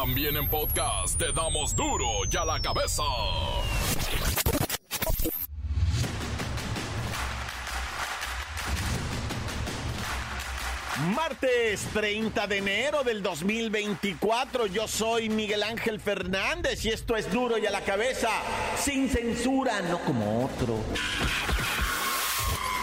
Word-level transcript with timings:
También 0.00 0.36
en 0.36 0.48
podcast 0.48 1.18
te 1.18 1.32
damos 1.32 1.74
duro 1.74 2.06
y 2.30 2.36
a 2.36 2.44
la 2.44 2.60
cabeza. 2.60 3.02
Martes 11.16 11.84
30 11.92 12.46
de 12.46 12.58
enero 12.58 13.02
del 13.02 13.24
2024, 13.24 14.66
yo 14.66 14.86
soy 14.86 15.30
Miguel 15.30 15.64
Ángel 15.64 15.98
Fernández 15.98 16.84
y 16.84 16.90
esto 16.90 17.16
es 17.16 17.28
duro 17.32 17.58
y 17.58 17.66
a 17.66 17.72
la 17.72 17.80
cabeza, 17.80 18.30
sin 18.80 19.10
censura, 19.10 19.80
no 19.80 19.98
como 20.04 20.44
otro. 20.44 20.76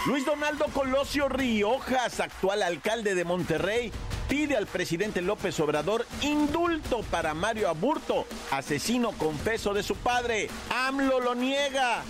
Luis 0.05 0.25
Donaldo 0.25 0.65
Colosio 0.65 1.29
Riojas, 1.29 2.19
actual 2.19 2.61
alcalde 2.61 3.15
de 3.15 3.23
Monterrey, 3.23 3.93
pide 4.27 4.55
al 4.55 4.67
presidente 4.67 5.21
López 5.21 5.59
Obrador 5.59 6.05
indulto 6.21 7.01
para 7.11 7.33
Mario 7.33 7.69
Aburto, 7.69 8.25
asesino 8.51 9.11
confeso 9.13 9.73
de 9.73 9.83
su 9.83 9.95
padre. 9.95 10.49
AMLO 10.69 11.19
lo 11.19 11.35
niega. 11.35 12.03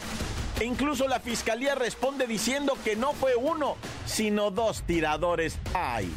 E 0.59 0.65
incluso 0.65 1.07
la 1.07 1.19
fiscalía 1.19 1.75
responde 1.75 2.27
diciendo 2.27 2.77
que 2.83 2.95
no 2.95 3.13
fue 3.13 3.35
uno, 3.35 3.75
sino 4.05 4.51
dos 4.51 4.83
tiradores. 4.83 5.57
¡Ay! 5.73 6.13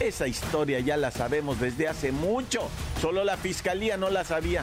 Esa 0.00 0.26
historia 0.26 0.80
ya 0.80 0.96
la 0.96 1.10
sabemos 1.10 1.58
desde 1.60 1.88
hace 1.88 2.12
mucho, 2.12 2.68
solo 3.00 3.24
la 3.24 3.36
fiscalía 3.36 3.96
no 3.96 4.10
la 4.10 4.24
sabía. 4.24 4.62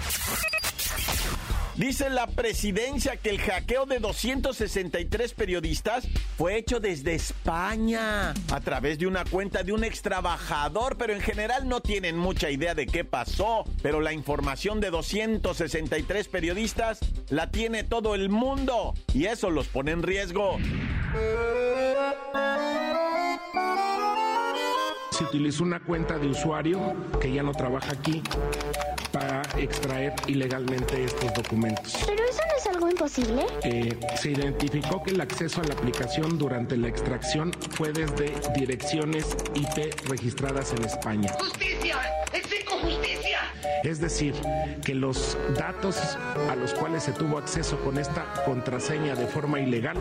Dice 1.75 2.11
la 2.11 2.27
presidencia 2.27 3.17
que 3.17 3.31
el 3.31 3.39
hackeo 3.39 3.87
de 3.87 3.97
263 3.97 5.33
periodistas 5.33 6.07
fue 6.37 6.55
hecho 6.57 6.79
desde 6.79 7.15
España 7.15 8.35
a 8.51 8.59
través 8.61 8.99
de 8.99 9.07
una 9.07 9.25
cuenta 9.25 9.63
de 9.63 9.71
un 9.71 9.83
ex 9.83 10.03
trabajador, 10.03 10.97
pero 10.97 11.13
en 11.13 11.21
general 11.21 11.67
no 11.67 11.81
tienen 11.81 12.15
mucha 12.15 12.51
idea 12.51 12.75
de 12.75 12.85
qué 12.85 13.03
pasó. 13.03 13.63
Pero 13.81 14.01
la 14.01 14.13
información 14.13 14.81
de 14.81 14.91
263 14.91 16.27
periodistas 16.27 16.99
la 17.29 17.49
tiene 17.49 17.83
todo 17.83 18.13
el 18.13 18.29
mundo 18.29 18.93
y 19.11 19.25
eso 19.25 19.49
los 19.49 19.67
pone 19.67 19.91
en 19.91 20.03
riesgo. 20.03 20.59
Se 25.13 25.23
utilizó 25.25 25.63
una 25.63 25.79
cuenta 25.79 26.17
de 26.17 26.27
usuario 26.27 26.95
que 27.21 27.31
ya 27.31 27.43
no 27.43 27.51
trabaja 27.51 27.91
aquí 27.91 28.23
para 29.11 29.43
extraer 29.59 30.15
ilegalmente 30.25 31.03
estos 31.03 31.31
documentos. 31.35 31.99
¿Pero 32.07 32.23
eso 32.23 32.41
no 32.49 32.57
es 32.57 32.65
algo 32.65 32.89
imposible? 32.89 33.45
Eh, 33.61 33.95
se 34.19 34.31
identificó 34.31 35.03
que 35.03 35.11
el 35.11 35.21
acceso 35.21 35.61
a 35.61 35.65
la 35.65 35.75
aplicación 35.75 36.39
durante 36.39 36.75
la 36.77 36.87
extracción 36.87 37.53
fue 37.69 37.93
desde 37.93 38.33
direcciones 38.55 39.37
IP 39.53 39.93
registradas 40.09 40.73
en 40.73 40.83
España. 40.83 41.31
¡Justicia! 41.37 41.97
¡Exijo 42.33 42.79
justicia! 42.79 43.32
Es 43.83 43.99
decir, 43.99 44.33
que 44.85 44.93
los 44.93 45.37
datos 45.57 46.17
a 46.49 46.55
los 46.55 46.73
cuales 46.73 47.03
se 47.03 47.11
tuvo 47.11 47.37
acceso 47.37 47.77
con 47.79 47.97
esta 47.97 48.25
contraseña 48.45 49.15
de 49.15 49.27
forma 49.27 49.59
ilegal 49.59 49.97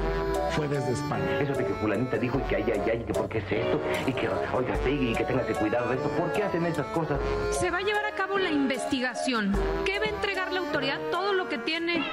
fue 0.50 0.68
desde 0.68 0.92
España. 0.92 1.40
Eso 1.40 1.52
de 1.54 1.66
que 1.66 1.74
fulanita 1.74 2.16
dijo 2.16 2.38
y 2.38 2.42
que 2.42 2.56
ay, 2.56 2.64
ay, 2.66 2.82
ay, 2.92 3.04
que 3.04 3.12
por 3.12 3.28
qué 3.28 3.38
es 3.38 3.52
esto, 3.52 3.80
y 4.06 4.12
que 4.12 4.28
oiga, 4.28 4.76
sigue 4.84 5.10
y 5.10 5.14
que 5.14 5.24
tengas 5.24 5.46
cuidado 5.58 5.88
de 5.90 5.96
esto, 5.96 6.08
¿por 6.10 6.32
qué 6.32 6.42
hacen 6.42 6.64
esas 6.66 6.86
cosas? 6.88 7.18
Se 7.50 7.70
va 7.70 7.78
a 7.78 7.82
llevar 7.82 8.04
a 8.06 8.14
cabo 8.14 8.38
la 8.38 8.50
investigación. 8.50 9.52
¿Qué 9.84 9.98
va 9.98 10.06
a 10.06 10.08
entregar 10.08 10.52
la 10.52 10.60
autoridad? 10.60 10.98
Todo 11.10 11.32
lo 11.32 11.48
que 11.48 11.58
tiene 11.58 12.04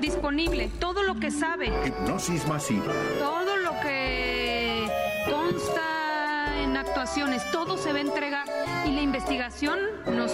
disponible, 0.00 0.70
todo 0.78 1.02
lo 1.02 1.18
que 1.20 1.30
sabe. 1.30 1.72
Hipnosis 1.86 2.46
masiva. 2.46 2.92
Todo 3.18 3.56
lo 3.56 3.70
que 3.80 4.88
consta 5.30 6.62
en 6.62 6.76
actuaciones, 6.76 7.42
todo 7.50 7.76
se 7.76 7.92
va 7.92 7.98
a 7.98 8.02
entregar 8.02 8.53
y 8.86 8.92
la 8.92 9.02
investigación 9.02 9.78
nos 10.06 10.30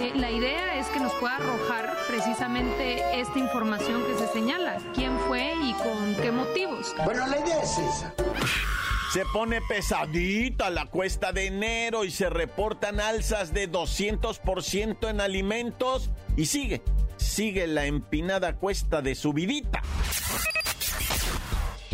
eh, 0.00 0.12
la 0.14 0.30
idea 0.30 0.78
es 0.78 0.86
que 0.88 1.00
nos 1.00 1.12
pueda 1.14 1.36
arrojar 1.36 1.96
precisamente 2.08 3.20
esta 3.20 3.38
información 3.38 4.02
que 4.04 4.14
se 4.18 4.32
señala, 4.32 4.78
quién 4.94 5.18
fue 5.26 5.54
y 5.62 5.72
con 5.74 6.14
qué 6.16 6.30
motivos. 6.30 6.94
Bueno, 7.04 7.26
la 7.26 7.38
idea 7.38 7.62
es 7.62 7.78
esa. 7.78 8.14
Se 9.12 9.24
pone 9.32 9.60
pesadita 9.62 10.68
la 10.70 10.86
cuesta 10.86 11.32
de 11.32 11.46
enero 11.46 12.04
y 12.04 12.10
se 12.10 12.28
reportan 12.28 13.00
alzas 13.00 13.54
de 13.54 13.70
200% 13.70 15.08
en 15.08 15.20
alimentos 15.20 16.10
y 16.36 16.46
sigue, 16.46 16.82
sigue 17.16 17.66
la 17.66 17.86
empinada 17.86 18.56
cuesta 18.56 19.00
de 19.00 19.14
subidita. 19.14 19.82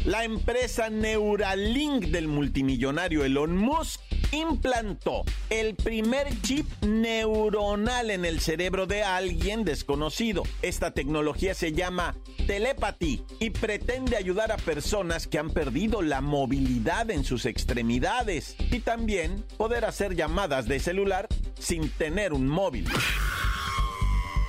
La 0.05 0.25
empresa 0.25 0.91
Neuralink 0.91 2.07
del 2.07 2.27
multimillonario 2.27 3.25
Elon 3.25 3.57
Musk 3.57 4.01
implantó 4.33 5.25
el 5.51 5.75
primer 5.77 6.29
chip 6.41 6.67
neuronal 6.83 8.11
en 8.11 8.25
el 8.25 8.41
cerebro 8.41 8.87
de 8.87 9.05
alguien 9.05 9.65
desconocido. 9.65 10.43
Esta 10.63 10.91
tecnología 10.91 11.55
se 11.55 11.73
llama 11.73 12.17
telepathy 12.47 13.25
y 13.39 13.51
pretende 13.51 14.17
ayudar 14.17 14.51
a 14.51 14.57
personas 14.57 15.27
que 15.27 15.39
han 15.39 15.51
perdido 15.51 16.03
la 16.03 16.21
movilidad 16.21 17.11
en 17.11 17.25
sus 17.25 17.47
extremidades 17.47 18.57
y 18.59 18.81
también 18.81 19.45
poder 19.57 19.85
hacer 19.85 20.17
llamadas 20.17 20.67
de 20.67 20.81
celular 20.81 21.29
sin 21.59 21.91
tener 21.91 22.33
un 22.33 22.49
móvil. 22.49 22.89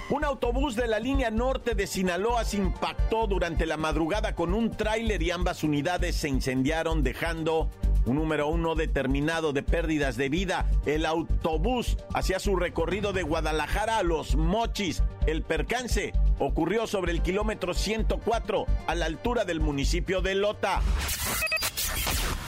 Un 0.10 0.26
autobús 0.26 0.76
de 0.76 0.88
la 0.88 1.00
línea 1.00 1.32
norte 1.32 1.76
de 1.76 1.88
Sinaloa 1.88 2.46
se 2.46 2.58
impactó 2.58 3.26
durante 3.26 3.66
la 3.66 3.78
madrugada 3.78 4.36
con 4.36 4.54
un 4.54 4.72
tráiler 4.72 5.24
y 5.24 5.32
ambas 5.32 5.64
unidades 5.64 6.16
se 6.16 6.30
incendiaron 6.30 7.04
dejando 7.04 7.70
un 8.06 8.16
número 8.16 8.48
uno 8.48 8.76
determinado 8.76 9.54
de 9.54 9.64
pérdidas 9.64 10.18
de 10.18 10.30
vida. 10.30 10.70
El 10.86 11.06
autobús 11.06 11.98
hacía 12.14 12.40
su 12.40 12.56
recorrido 12.56 13.14
de 13.14 13.24
Guadalajara 13.24 13.98
a 13.98 14.04
Los 14.04 14.36
Mochis. 14.36 15.04
El 15.26 15.44
percance 15.44 16.14
ocurrió 16.40 16.88
sobre 16.88 17.12
el 17.12 17.22
kilómetro 17.22 17.74
104 17.74 18.66
a 18.88 18.96
la 18.96 19.06
altura 19.06 19.46
del 19.46 19.60
municipio 19.60 20.22
de 20.22 20.36
Lota. 20.36 20.82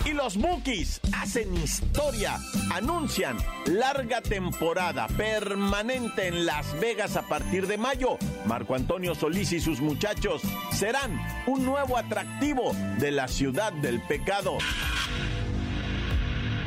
Y 0.06 0.14
los 0.14 0.38
Bookies 0.38 1.02
hacen 1.14 1.52
historia, 1.56 2.38
anuncian 2.72 3.38
larga 3.66 4.22
temporada 4.22 5.08
permanente 5.08 6.28
en 6.28 6.46
Las 6.46 6.80
Vegas 6.80 7.16
a 7.16 7.24
partir 7.24 7.66
de 7.66 7.80
mayo. 7.80 8.20
Marco 8.46 8.76
Antonio 8.76 9.16
Solís 9.16 9.52
y 9.54 9.60
sus 9.60 9.82
muchachos 9.82 10.44
serán 10.72 11.20
un 11.48 11.66
nuevo 11.66 11.98
atractivo 11.98 12.74
de 13.00 13.10
la 13.10 13.28
ciudad 13.28 13.74
del 13.74 14.00
pecado. 14.00 14.60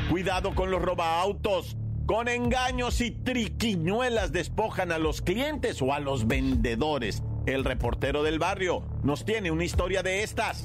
Cuidado 0.09 0.55
con 0.55 0.71
los 0.71 0.81
robaautos. 0.81 1.77
Con 2.07 2.27
engaños 2.27 2.99
y 3.01 3.11
triquiñuelas 3.11 4.31
despojan 4.31 4.91
a 4.91 4.97
los 4.97 5.21
clientes 5.21 5.79
o 5.83 5.93
a 5.93 5.99
los 5.99 6.25
vendedores. 6.25 7.21
El 7.45 7.63
reportero 7.63 8.23
del 8.23 8.39
barrio 8.39 8.83
nos 9.03 9.23
tiene 9.23 9.51
una 9.51 9.65
historia 9.65 10.01
de 10.01 10.23
estas. 10.23 10.63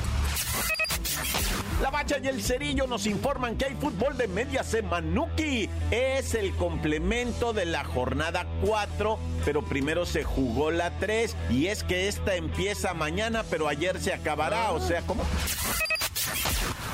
La 1.83 1.91
Bacha 1.91 2.17
y 2.23 2.29
el 2.29 2.43
Cerillo 2.43 2.87
nos 2.87 3.07
informan 3.07 3.59
que 3.59 3.67
hay 3.67 3.75
fútbol 3.75 4.17
de 4.17 4.29
media 4.29 4.63
semanuki. 4.63 5.69
Es 5.91 6.35
el 6.35 6.55
complemento 6.55 7.53
de 7.53 7.67
la 7.67 7.85
jornada 7.85 8.47
4, 8.65 9.19
pero 9.45 9.63
primero 9.63 10.07
se 10.07 10.25
jugó 10.25 10.71
la 10.71 10.99
3 10.99 11.37
y 11.51 11.67
es 11.67 11.85
que 11.85 12.09
esta 12.09 12.37
empieza 12.37 12.95
mañana, 12.95 13.45
pero 13.51 13.69
ayer 13.69 14.01
se 14.01 14.15
acabará, 14.15 14.71
o 14.73 14.81
sea, 14.81 15.03
¿cómo? 15.03 15.23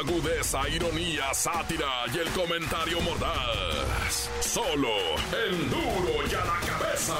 Agudeza, 0.00 0.66
ironía, 0.66 1.34
sátira 1.34 2.06
y 2.14 2.18
el 2.18 2.28
comentario 2.30 3.02
mordaz. 3.02 4.30
Solo 4.40 4.88
el 5.46 5.68
duro 5.68 6.26
y 6.26 6.34
a 6.34 6.42
la 6.42 6.58
cabeza. 6.66 7.18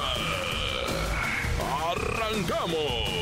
¡Arrancamos! 1.91 3.21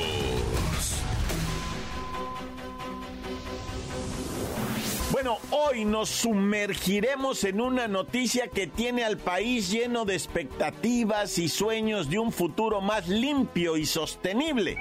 Bueno, 5.11 5.39
hoy 5.51 5.85
nos 5.85 6.09
sumergiremos 6.09 7.43
en 7.43 7.61
una 7.61 7.89
noticia 7.89 8.47
que 8.47 8.69
tiene 8.69 9.03
al 9.03 9.19
país 9.19 9.73
lleno 9.73 10.05
de 10.05 10.15
expectativas 10.15 11.37
y 11.39 11.49
sueños 11.49 12.09
de 12.09 12.21
un 12.21 12.31
futuro 12.31 12.81
más 12.81 13.09
limpio 13.09 13.77
y 13.77 13.87
sostenible. 13.87 14.77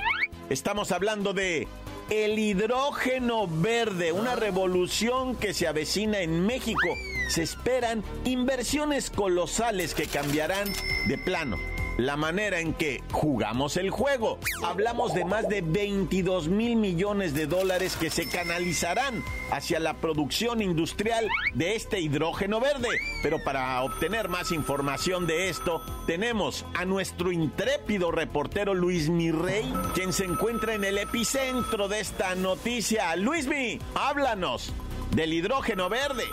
Estamos 0.51 0.91
hablando 0.91 1.33
de 1.33 1.67
el 2.09 2.39
hidrógeno 2.39 3.47
verde, 3.47 4.11
una 4.11 4.35
revolución 4.35 5.35
que 5.35 5.53
se 5.53 5.67
avecina 5.67 6.19
en 6.19 6.45
México. 6.45 6.87
Se 7.29 7.43
esperan 7.43 8.03
inversiones 8.23 9.09
colosales 9.09 9.93
que 9.93 10.05
cambiarán 10.05 10.71
de 11.07 11.17
plano 11.17 11.57
la 11.97 12.15
manera 12.15 12.59
en 12.59 12.73
que 12.73 13.03
jugamos 13.11 13.75
el 13.77 13.89
juego. 13.89 14.39
Hablamos 14.63 15.13
de 15.13 15.25
más 15.25 15.49
de 15.49 15.61
22 15.61 16.47
mil 16.47 16.75
millones 16.75 17.33
de 17.33 17.47
dólares 17.47 17.95
que 17.95 18.09
se 18.09 18.29
canalizarán 18.29 19.23
hacia 19.51 19.79
la 19.79 19.95
producción 19.95 20.61
industrial 20.61 21.27
de 21.55 21.75
este 21.75 21.99
hidrógeno 21.99 22.59
verde. 22.59 22.89
Pero 23.23 23.43
para 23.43 23.81
obtener 23.81 24.29
más 24.29 24.51
información 24.51 25.25
de 25.27 25.49
esto, 25.49 25.81
tenemos 26.05 26.65
a 26.75 26.85
nuestro 26.85 27.31
intrépido 27.31 28.11
reportero 28.11 28.73
Luis 28.73 29.09
Mirrey, 29.09 29.73
quien 29.95 30.13
se 30.13 30.25
encuentra 30.25 30.75
en 30.75 30.83
el 30.83 30.97
epicentro 30.97 31.87
de 31.87 31.99
esta 31.99 32.35
noticia. 32.35 33.15
Luismi, 33.15 33.79
háblanos 33.95 34.71
del 35.11 35.33
hidrógeno 35.33 35.89
verde. 35.89 36.25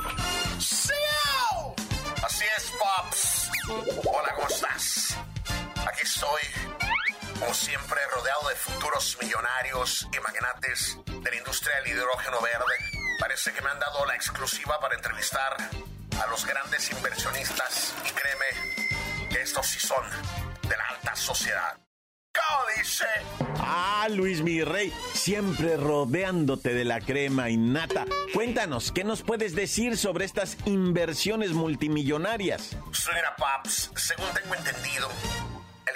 ¡Sí! 0.59 0.93
Así 2.23 2.45
es, 2.57 2.73
Pops. 2.79 3.51
Hola, 4.05 4.35
¿cómo 4.35 4.49
estás? 4.49 5.17
Aquí 5.87 6.03
estoy, 6.03 6.43
como 7.39 7.55
siempre, 7.55 8.01
rodeado 8.15 8.49
de 8.49 8.55
futuros 8.57 9.19
millonarios 9.21 10.09
y 10.13 10.21
magnates 10.21 10.99
de 11.07 11.31
la 11.31 11.37
industria 11.37 11.77
del 11.77 11.89
hidrógeno 11.93 12.41
verde. 12.41 12.75
Parece 13.21 13.53
que 13.53 13.61
me 13.61 13.71
han 13.71 13.79
dado 13.79 14.05
la 14.07 14.15
exclusiva 14.15 14.81
para 14.81 14.95
entrevistar 14.95 15.57
a 16.23 16.27
los 16.29 16.47
grandes 16.47 16.91
inversionistas 16.91 17.95
y 18.07 18.11
créeme 18.11 19.29
que 19.31 19.43
estos 19.43 19.67
sí 19.67 19.81
son 19.81 20.05
de 20.63 20.77
la 20.77 20.85
alta 20.89 21.15
sociedad. 21.17 21.77
¿Cómo 22.35 22.65
dice? 22.77 23.05
Ah, 23.61 24.09
Luis 24.11 24.43
mi 24.43 24.63
rey, 24.63 24.93
siempre 25.15 25.77
rodeándote 25.77 26.75
de 26.75 26.85
la 26.85 27.01
crema 27.01 27.49
innata. 27.49 28.07
Cuéntanos, 28.33 28.91
¿qué 28.91 29.05
nos 29.05 29.23
puedes 29.23 29.55
decir 29.55 29.97
sobre 29.97 30.25
estas 30.25 30.57
inversiones 30.67 31.53
multimillonarias? 31.53 32.77
Mira, 33.15 33.37
Paps, 33.37 33.91
según 33.95 34.27
tengo 34.35 34.55
entendido, 34.55 35.09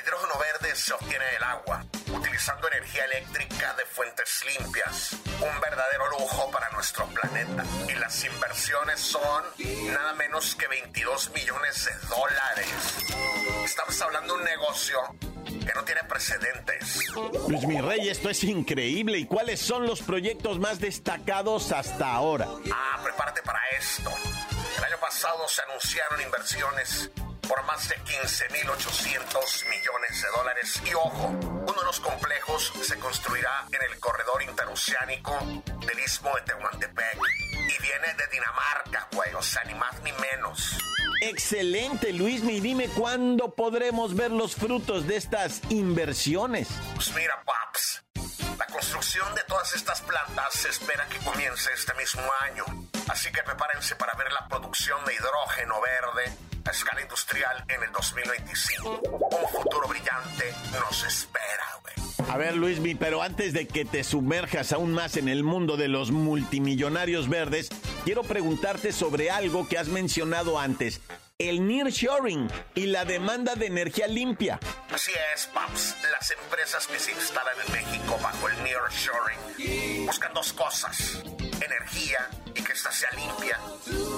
hidrógeno 0.08 0.38
verde 0.38 0.75
se 0.75 0.94
obtiene 0.94 1.25
del 1.32 1.43
agua, 1.43 1.84
utilizando 2.14 2.66
energía 2.69 3.05
eléctrica 3.05 3.75
de 3.75 3.84
fuentes 3.84 4.43
limpias. 4.58 5.12
Un 5.12 5.60
verdadero 5.60 6.08
lujo 6.19 6.50
para 6.50 6.70
nuestro 6.70 7.06
planeta. 7.08 7.62
Y 7.88 7.94
las 7.94 8.25
inversiones 8.25 9.00
son 9.00 9.44
nada 9.93 10.14
menos 10.14 10.55
que 10.55 10.66
22 10.66 11.31
millones 11.34 11.84
de 11.84 12.08
dólares. 12.08 13.06
Estamos 13.64 14.00
hablando 14.00 14.34
de 14.34 14.40
un 14.40 14.44
negocio 14.46 14.99
que 15.44 15.75
no 15.75 15.84
tiene 15.84 16.02
precedentes. 16.05 17.14
Luis 17.46 17.66
mi 17.66 17.81
rey, 17.82 18.08
esto 18.08 18.31
es 18.31 18.43
increíble. 18.44 19.19
¿Y 19.19 19.26
cuáles 19.26 19.61
son 19.61 19.87
los 19.87 20.00
proyectos 20.00 20.58
más 20.58 20.81
destacados 20.81 21.70
hasta 21.70 22.12
ahora? 22.12 22.49
Ah, 22.72 22.99
prepárate 23.02 23.43
para 23.43 23.61
esto. 23.78 24.11
El 24.78 24.84
año 24.84 24.99
pasado 25.00 25.46
se 25.49 25.61
anunciaron 25.62 26.22
inversiones 26.22 27.11
por 27.49 27.65
más 27.65 27.89
de 27.89 27.97
15.800 27.97 29.69
millones 29.69 30.23
de 30.23 30.29
dólares. 30.37 30.83
Y 30.85 30.95
ojo, 30.95 31.29
uno 31.29 31.73
de 31.73 31.85
los 31.85 31.99
complejos 32.00 32.73
se 32.83 32.99
construirá 32.99 33.67
en 33.73 33.91
el 33.91 33.99
corredor 33.99 34.43
interoceánico 34.43 35.35
del 35.87 35.99
istmo 35.99 36.31
de 36.37 36.43
Tehuantepec. 36.43 37.19
Y 37.55 37.83
viene 37.83 38.15
de 38.17 38.27
Dinamarca, 38.31 39.09
güey, 39.12 39.33
o 39.35 39.43
sea, 39.43 39.65
ni 39.65 39.75
más 39.75 40.00
ni 40.03 40.12
menos. 40.12 40.79
Excelente, 41.23 42.12
Luis. 42.12 42.43
Y 42.45 42.61
dime 42.61 42.89
cuándo 42.89 43.55
podremos 43.55 44.15
ver 44.15 44.31
los 44.31 44.55
frutos 44.55 45.06
de 45.06 45.17
estas 45.17 45.62
inversiones. 45.71 46.69
Pues 46.95 47.12
mira, 47.15 47.43
Paps, 47.45 48.05
construcción 48.73 49.35
de 49.35 49.43
todas 49.49 49.75
estas 49.75 50.00
plantas 50.03 50.53
se 50.55 50.69
espera 50.69 51.06
que 51.09 51.19
comience 51.19 51.70
este 51.75 51.94
mismo 51.94 52.23
año. 52.43 52.65
Así 53.09 53.31
que 53.32 53.43
prepárense 53.43 53.97
para 53.97 54.15
ver 54.15 54.31
la 54.32 54.47
producción 54.49 55.05
de 55.05 55.15
hidrógeno 55.15 55.81
verde 55.81 56.32
a 56.65 56.70
escala 56.70 57.03
industrial 57.03 57.65
en 57.69 57.82
el 57.82 57.93
2025. 57.93 58.91
Un 58.91 59.49
futuro 59.49 59.88
brillante 59.88 60.55
nos 60.73 61.05
espera. 61.05 61.59
A 62.29 62.37
ver, 62.37 62.56
Luismi, 62.56 62.94
pero 62.94 63.23
antes 63.23 63.55
de 63.55 63.67
que 63.67 63.87
te 63.87 64.05
sumerjas 64.05 64.73
aún 64.73 64.93
más 64.93 65.17
en 65.17 65.29
el 65.29 65.44
mundo 65.44 65.79
de 65.79 65.88
los 65.88 66.11
multimillonarios 66.11 67.29
verdes, 67.29 67.71
quiero 68.05 68.23
preguntarte 68.23 68.93
sobre 68.93 69.31
algo 69.31 69.67
que 69.67 69.79
has 69.79 69.88
mencionado 69.88 70.59
antes. 70.59 71.00
El 71.40 71.69
nearshoring 71.69 72.50
y 72.75 72.87
la 72.87 73.05
demanda 73.05 73.55
de 73.55 73.67
energía 73.67 74.08
limpia. 74.08 74.58
Así 74.90 75.12
es, 75.32 75.46
Paps. 75.46 75.94
Las 76.11 76.32
empresas 76.32 76.88
que 76.88 76.99
se 76.99 77.12
instalan 77.12 77.55
en 77.64 77.73
México 77.75 78.19
bajo 78.20 78.49
el 78.49 78.61
nearshoring 78.64 80.05
buscan 80.05 80.35
dos 80.35 80.52
cosas. 80.52 81.23
Energía 81.38 82.29
y 82.56 82.61
que 82.61 82.73
ésta 82.73 82.90
sea 82.90 83.12
limpia. 83.12 83.56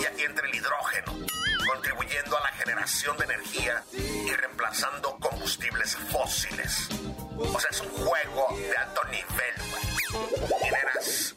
Y 0.00 0.06
aquí 0.06 0.22
entra 0.22 0.48
el 0.48 0.54
hidrógeno, 0.54 1.26
contribuyendo 1.70 2.38
a 2.38 2.40
la 2.40 2.52
generación 2.52 3.14
de 3.18 3.24
energía 3.24 3.84
y 3.92 4.32
reemplazando 4.32 5.18
combustibles 5.18 5.96
fósiles. 6.10 6.88
O 7.36 7.60
sea, 7.60 7.68
es 7.70 7.80
un 7.82 7.90
juego 7.90 8.46
de 8.56 8.76
alto 8.78 9.04
nivel, 9.04 9.54
güey. 9.70 9.84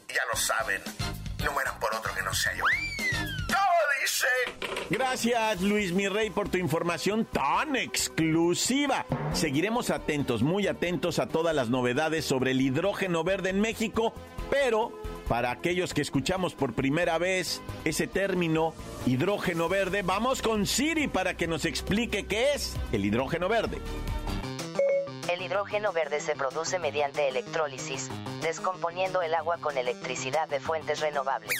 Ya 0.08 0.24
lo 0.32 0.36
saben, 0.38 0.82
no 1.44 1.52
mueran 1.52 1.78
por 1.78 1.94
otro 1.94 2.14
que 2.14 2.22
no 2.22 2.32
sea 2.32 2.54
yo. 2.54 2.64
Gracias, 4.90 5.60
Luis 5.60 5.92
mi 5.92 6.08
rey, 6.08 6.30
por 6.30 6.48
tu 6.48 6.58
información 6.58 7.24
tan 7.24 7.74
exclusiva. 7.74 9.06
Seguiremos 9.32 9.90
atentos, 9.90 10.42
muy 10.42 10.66
atentos 10.66 11.18
a 11.18 11.28
todas 11.28 11.54
las 11.54 11.70
novedades 11.70 12.24
sobre 12.24 12.52
el 12.52 12.60
hidrógeno 12.60 13.24
verde 13.24 13.50
en 13.50 13.60
México, 13.60 14.12
pero 14.50 14.92
para 15.28 15.50
aquellos 15.50 15.94
que 15.94 16.02
escuchamos 16.02 16.54
por 16.54 16.74
primera 16.74 17.18
vez 17.18 17.62
ese 17.84 18.06
término 18.06 18.74
hidrógeno 19.06 19.68
verde, 19.68 20.02
vamos 20.02 20.42
con 20.42 20.66
Siri 20.66 21.08
para 21.08 21.36
que 21.36 21.46
nos 21.46 21.64
explique 21.64 22.26
qué 22.26 22.52
es 22.52 22.76
el 22.92 23.04
hidrógeno 23.04 23.48
verde. 23.48 23.78
El 25.32 25.40
hidrógeno 25.40 25.92
verde 25.92 26.20
se 26.20 26.36
produce 26.36 26.78
mediante 26.78 27.26
electrólisis, 27.28 28.10
descomponiendo 28.42 29.22
el 29.22 29.34
agua 29.34 29.56
con 29.58 29.78
electricidad 29.78 30.48
de 30.48 30.60
fuentes 30.60 31.00
renovables. 31.00 31.50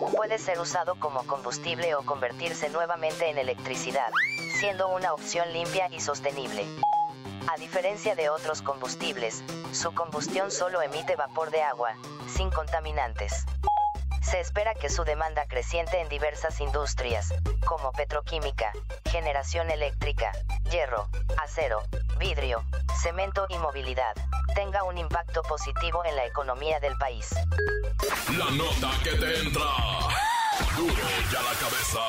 Puede 0.00 0.38
ser 0.38 0.58
usado 0.58 0.94
como 0.98 1.26
combustible 1.26 1.94
o 1.94 2.02
convertirse 2.02 2.70
nuevamente 2.70 3.28
en 3.28 3.36
electricidad, 3.36 4.10
siendo 4.58 4.88
una 4.88 5.12
opción 5.12 5.52
limpia 5.52 5.88
y 5.90 6.00
sostenible. 6.00 6.64
A 7.46 7.58
diferencia 7.58 8.14
de 8.14 8.30
otros 8.30 8.62
combustibles, 8.62 9.44
su 9.72 9.92
combustión 9.92 10.50
solo 10.50 10.80
emite 10.80 11.16
vapor 11.16 11.50
de 11.50 11.62
agua, 11.62 11.94
sin 12.26 12.50
contaminantes. 12.50 13.44
Se 14.30 14.38
espera 14.38 14.74
que 14.74 14.88
su 14.88 15.02
demanda 15.02 15.44
creciente 15.48 16.00
en 16.00 16.08
diversas 16.08 16.60
industrias, 16.60 17.34
como 17.66 17.90
petroquímica, 17.90 18.70
generación 19.10 19.68
eléctrica, 19.70 20.30
hierro, 20.70 21.08
acero, 21.42 21.82
vidrio, 22.16 22.62
cemento 23.02 23.46
y 23.48 23.58
movilidad, 23.58 24.14
tenga 24.54 24.84
un 24.84 24.98
impacto 24.98 25.42
positivo 25.42 26.04
en 26.04 26.14
la 26.14 26.26
economía 26.26 26.78
del 26.78 26.96
país. 26.96 27.28
La 28.38 28.50
nota 28.52 28.92
que 29.02 29.10
te 29.16 29.40
entra. 29.40 29.64
Duro 30.76 30.94
ya 31.32 31.42
la 31.42 31.58
cabeza. 31.58 32.00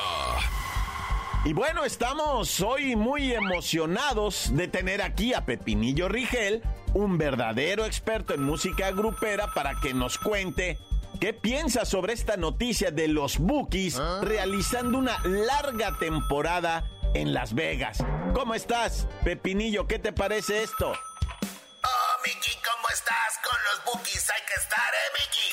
Y 1.44 1.52
bueno, 1.54 1.84
estamos 1.84 2.60
hoy 2.60 2.94
muy 2.94 3.32
emocionados 3.32 4.54
de 4.54 4.68
tener 4.68 5.02
aquí 5.02 5.34
a 5.34 5.44
Pepinillo 5.44 6.08
Rigel, 6.08 6.62
un 6.94 7.18
verdadero 7.18 7.84
experto 7.84 8.32
en 8.32 8.44
música 8.44 8.92
grupera, 8.92 9.48
para 9.52 9.74
que 9.82 9.92
nos 9.92 10.18
cuente 10.18 10.78
qué 11.20 11.32
piensa 11.32 11.84
sobre 11.84 12.12
esta 12.12 12.36
noticia 12.36 12.90
de 12.90 13.08
los 13.08 13.38
Bookies 13.38 13.98
realizando 14.22 14.98
una 14.98 15.18
larga 15.24 15.96
temporada 15.98 16.84
en 17.14 17.32
Las 17.34 17.54
Vegas. 17.54 17.98
¿Cómo 18.34 18.54
estás, 18.54 19.06
Pepinillo? 19.24 19.86
¿Qué 19.86 19.98
te 19.98 20.12
parece 20.12 20.62
esto? 20.62 20.90
Oh, 20.90 22.22
Mickey, 22.24 22.54
¿cómo 22.64 22.88
estás? 22.88 23.38
Con 23.42 23.58
los 23.64 23.94
bookies 23.94 24.30
hay 24.30 24.42
que 24.46 24.54
estar, 24.54 24.78
¿eh, 24.94 25.08
Mickey? 25.18 25.50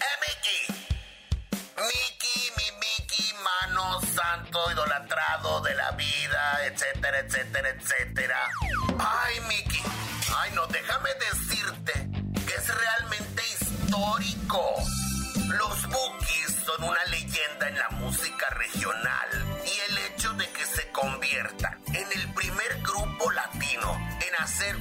¿Eh, 0.00 0.16
Mickey? 0.24 0.84
Mickey, 1.76 2.52
mi 2.56 2.68
Mickey, 2.78 3.32
mano 3.42 4.00
santo, 4.14 4.70
idolatrado 4.72 5.60
de 5.62 5.74
la 5.74 5.90
vida, 5.92 6.66
etcétera, 6.66 7.18
etcétera, 7.20 7.68
etcétera. 7.70 8.48
Ay, 8.98 9.40
Mickey. 9.48 9.82
Ay, 10.36 10.50
no, 10.54 10.66
déjame 10.68 11.10
decirte 11.14 11.92
que 12.46 12.54
es 12.54 12.68
realmente 12.74 13.42
histórico. 13.60 14.43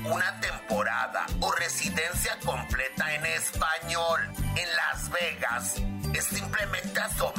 Una 0.05 0.39
temporada 0.39 1.25
o 1.39 1.51
residencia 1.51 2.37
completa 2.45 3.13
en 3.15 3.25
español 3.25 4.19
en 4.55 4.67
Las 4.75 5.09
Vegas 5.09 5.75
es 6.13 6.25
simplemente 6.25 6.99
asombroso. 6.99 7.32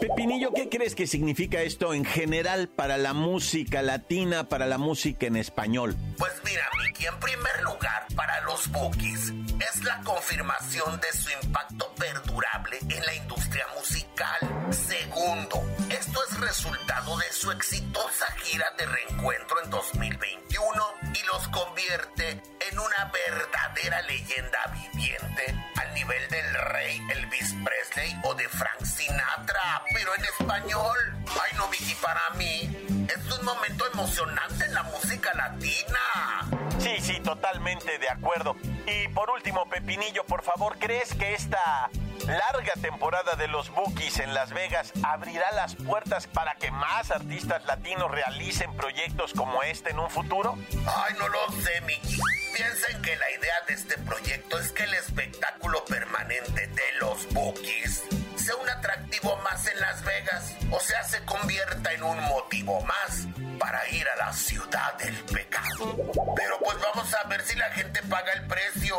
Pepinillo, 0.00 0.52
¿qué 0.52 0.68
crees 0.68 0.94
que 0.94 1.06
significa 1.06 1.62
esto 1.62 1.94
en 1.94 2.04
general 2.04 2.68
para 2.68 2.96
la 2.96 3.12
música 3.12 3.82
latina, 3.82 4.48
para 4.48 4.66
la 4.66 4.78
música 4.78 5.26
en 5.26 5.36
español? 5.36 5.96
Pues 6.16 6.32
mira, 6.44 6.68
Mickey, 6.82 7.06
en 7.06 7.18
primer 7.20 7.62
lugar, 7.62 8.06
para 8.14 8.40
los 8.42 8.70
Bookies, 8.70 9.32
es 9.60 9.84
la 9.84 10.00
confirmación 10.02 11.00
de 11.00 11.18
su 11.18 11.30
impacto 11.42 11.92
perdurable 11.96 12.78
en 12.88 13.04
la 13.04 13.14
industria 13.14 13.66
musical. 13.76 14.38
Segundo, 14.70 15.62
Esto 15.90 16.20
es 16.30 16.40
resultado 16.40 17.16
de 17.16 17.32
su 17.32 17.50
exitosa 17.50 18.26
gira 18.42 18.66
de 18.76 18.86
reencuentro 18.86 19.62
en 19.64 19.70
2021 19.70 20.82
y 21.14 21.26
los 21.26 21.48
convierte 21.48 22.42
en 22.70 22.78
una 22.78 23.10
verdadera 23.12 24.02
leyenda 24.02 24.58
viviente 24.72 25.54
al 25.76 25.94
nivel 25.94 26.28
del 26.28 26.54
rey 26.54 27.00
Elvis 27.10 27.54
Presley 27.64 28.20
o 28.24 28.34
de 28.34 28.48
Frank 28.48 28.84
Sinatra, 28.84 29.82
pero 29.92 30.14
en 30.14 30.24
español. 30.24 30.98
Ay 31.28 31.56
no, 31.56 31.68
Vicky, 31.68 31.94
para 32.02 32.30
mí 32.36 32.76
es 33.08 33.38
un 33.38 33.44
momento 33.44 33.86
emocionante 33.92 34.64
en 34.64 34.74
la 34.74 34.82
música 34.84 35.32
latina. 35.34 36.48
Sí, 36.78 36.96
sí, 37.00 37.20
totalmente 37.20 37.98
de 37.98 38.08
acuerdo. 38.08 38.56
Y 38.86 39.08
por 39.08 39.30
último, 39.30 39.68
Pepinillo, 39.68 40.24
por 40.24 40.42
favor, 40.42 40.78
¿crees 40.78 41.14
que 41.14 41.34
esta 41.34 41.90
larga 42.26 42.72
temporada 42.80 43.34
de 43.36 43.48
los 43.48 43.70
Bookies 43.70 44.18
en 44.20 44.34
Las 44.34 44.52
Vegas 44.52 44.92
abrirá 45.02 45.50
las 45.52 45.74
puertas 45.76 46.26
para 46.26 46.54
que 46.54 46.70
más 46.70 47.10
artistas 47.10 47.64
latinos 47.66 48.10
realicen 48.10 48.74
proyectos 48.76 49.32
como 49.32 49.62
este 49.62 49.90
en 49.90 49.98
un 49.98 50.10
futuro? 50.10 50.58
Ay, 50.86 51.14
no 51.18 51.28
lo 51.28 51.62
sé, 51.62 51.80
Mickey. 51.82 52.18
Piensen 52.54 53.02
que 53.02 53.16
la 53.16 53.30
idea 53.30 53.54
de 53.66 53.74
este 53.74 53.98
proyecto 53.98 54.58
es 54.58 54.72
que 54.72 54.84
el 54.84 54.94
espectáculo 54.94 55.84
permanente 55.84 56.66
de 56.66 56.92
los 57.00 57.32
Bookies 57.32 58.04
sea 58.36 58.56
un 58.56 58.68
atractivo 58.68 59.36
más 59.38 59.66
en 59.66 59.78
Las 59.80 60.02
Vegas, 60.04 60.54
o 60.70 60.80
sea, 60.80 61.02
se 61.04 61.22
convierta 61.24 61.92
en 61.92 62.02
un 62.02 62.20
motivo 62.24 62.80
más 62.82 63.26
para 63.58 63.88
ir 63.90 64.06
a 64.08 64.16
la 64.16 64.32
ciudad 64.32 64.94
del 64.98 65.14
pecado. 65.24 65.96
Pero 66.36 66.58
pues 66.64 66.78
vamos 66.80 67.12
a 67.14 67.28
ver 67.28 67.42
si 67.42 67.56
la 67.56 67.70
gente 67.70 68.02
paga 68.04 68.32
el 68.32 68.46
precio. 68.46 68.98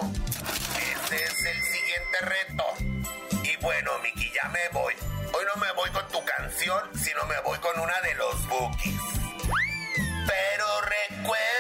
Canción, 6.50 6.82
sino 6.96 7.24
me 7.26 7.40
voy 7.46 7.58
con 7.60 7.80
una 7.80 7.94
de 8.02 8.16
los 8.16 8.48
bookies. 8.48 9.00
Pero 10.26 10.66
recuerda, 10.82 11.59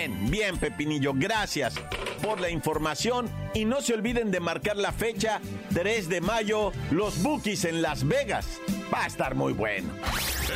Bien, 0.00 0.30
bien, 0.30 0.56
Pepinillo, 0.56 1.12
gracias 1.14 1.74
por 2.22 2.40
la 2.40 2.48
información 2.48 3.28
y 3.52 3.66
no 3.66 3.82
se 3.82 3.92
olviden 3.92 4.30
de 4.30 4.40
marcar 4.40 4.78
la 4.78 4.92
fecha 4.92 5.42
3 5.74 6.08
de 6.08 6.22
mayo, 6.22 6.72
los 6.90 7.22
Bookies 7.22 7.66
en 7.66 7.82
Las 7.82 8.08
Vegas. 8.08 8.46
Va 8.90 9.04
a 9.04 9.06
estar 9.06 9.34
muy 9.34 9.52
bueno. 9.52 9.92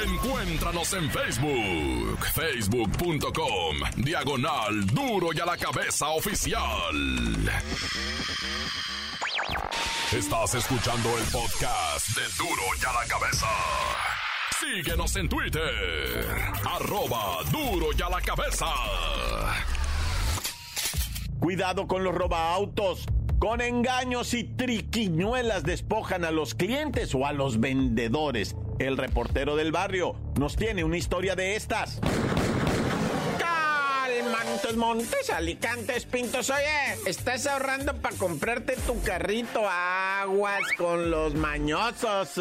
Encuéntranos 0.03 0.95
en 0.95 1.11
Facebook, 1.11 2.25
facebook.com, 2.33 3.77
diagonal 3.97 4.87
duro 4.87 5.29
y 5.35 5.41
a 5.41 5.45
la 5.45 5.59
cabeza 5.59 6.09
oficial. 6.09 6.97
Estás 10.11 10.55
escuchando 10.55 11.19
el 11.19 11.25
podcast 11.25 12.09
de 12.17 12.23
duro 12.39 12.63
y 12.81 12.85
a 12.87 12.93
la 12.95 13.07
cabeza. 13.07 14.24
Síguenos 14.61 15.17
en 15.17 15.29
Twitter, 15.29 16.37
arroba 16.65 17.39
duro 17.51 17.89
y 17.97 18.03
a 18.03 18.09
la 18.09 18.21
cabeza. 18.21 18.67
Cuidado 21.39 21.87
con 21.87 22.05
los 22.05 22.15
robaautos. 22.15 23.07
Con 23.39 23.61
engaños 23.61 24.33
y 24.33 24.45
triquiñuelas 24.45 25.65
despojan 25.65 26.25
a 26.25 26.31
los 26.31 26.55
clientes 26.55 27.15
o 27.15 27.27
a 27.27 27.33
los 27.33 27.61
vendedores. 27.61 28.57
El 28.79 28.97
reportero 28.97 29.57
del 29.57 29.73
barrio 29.73 30.17
nos 30.39 30.57
tiene 30.57 30.85
una 30.85 30.97
historia 30.97 31.35
de 31.35 31.57
estas. 31.57 32.01
Montes, 34.55 34.77
Montes, 34.77 35.31
Alicantes, 35.31 36.07
Pintos. 36.07 36.49
Oye, 36.49 36.99
estás 37.07 37.47
ahorrando 37.47 37.95
para 37.95 38.17
comprarte 38.17 38.77
tu 38.87 39.03
carrito 39.03 39.69
aguas 39.69 40.63
con 40.79 41.11
los 41.11 41.35
mañosos. 41.35 42.39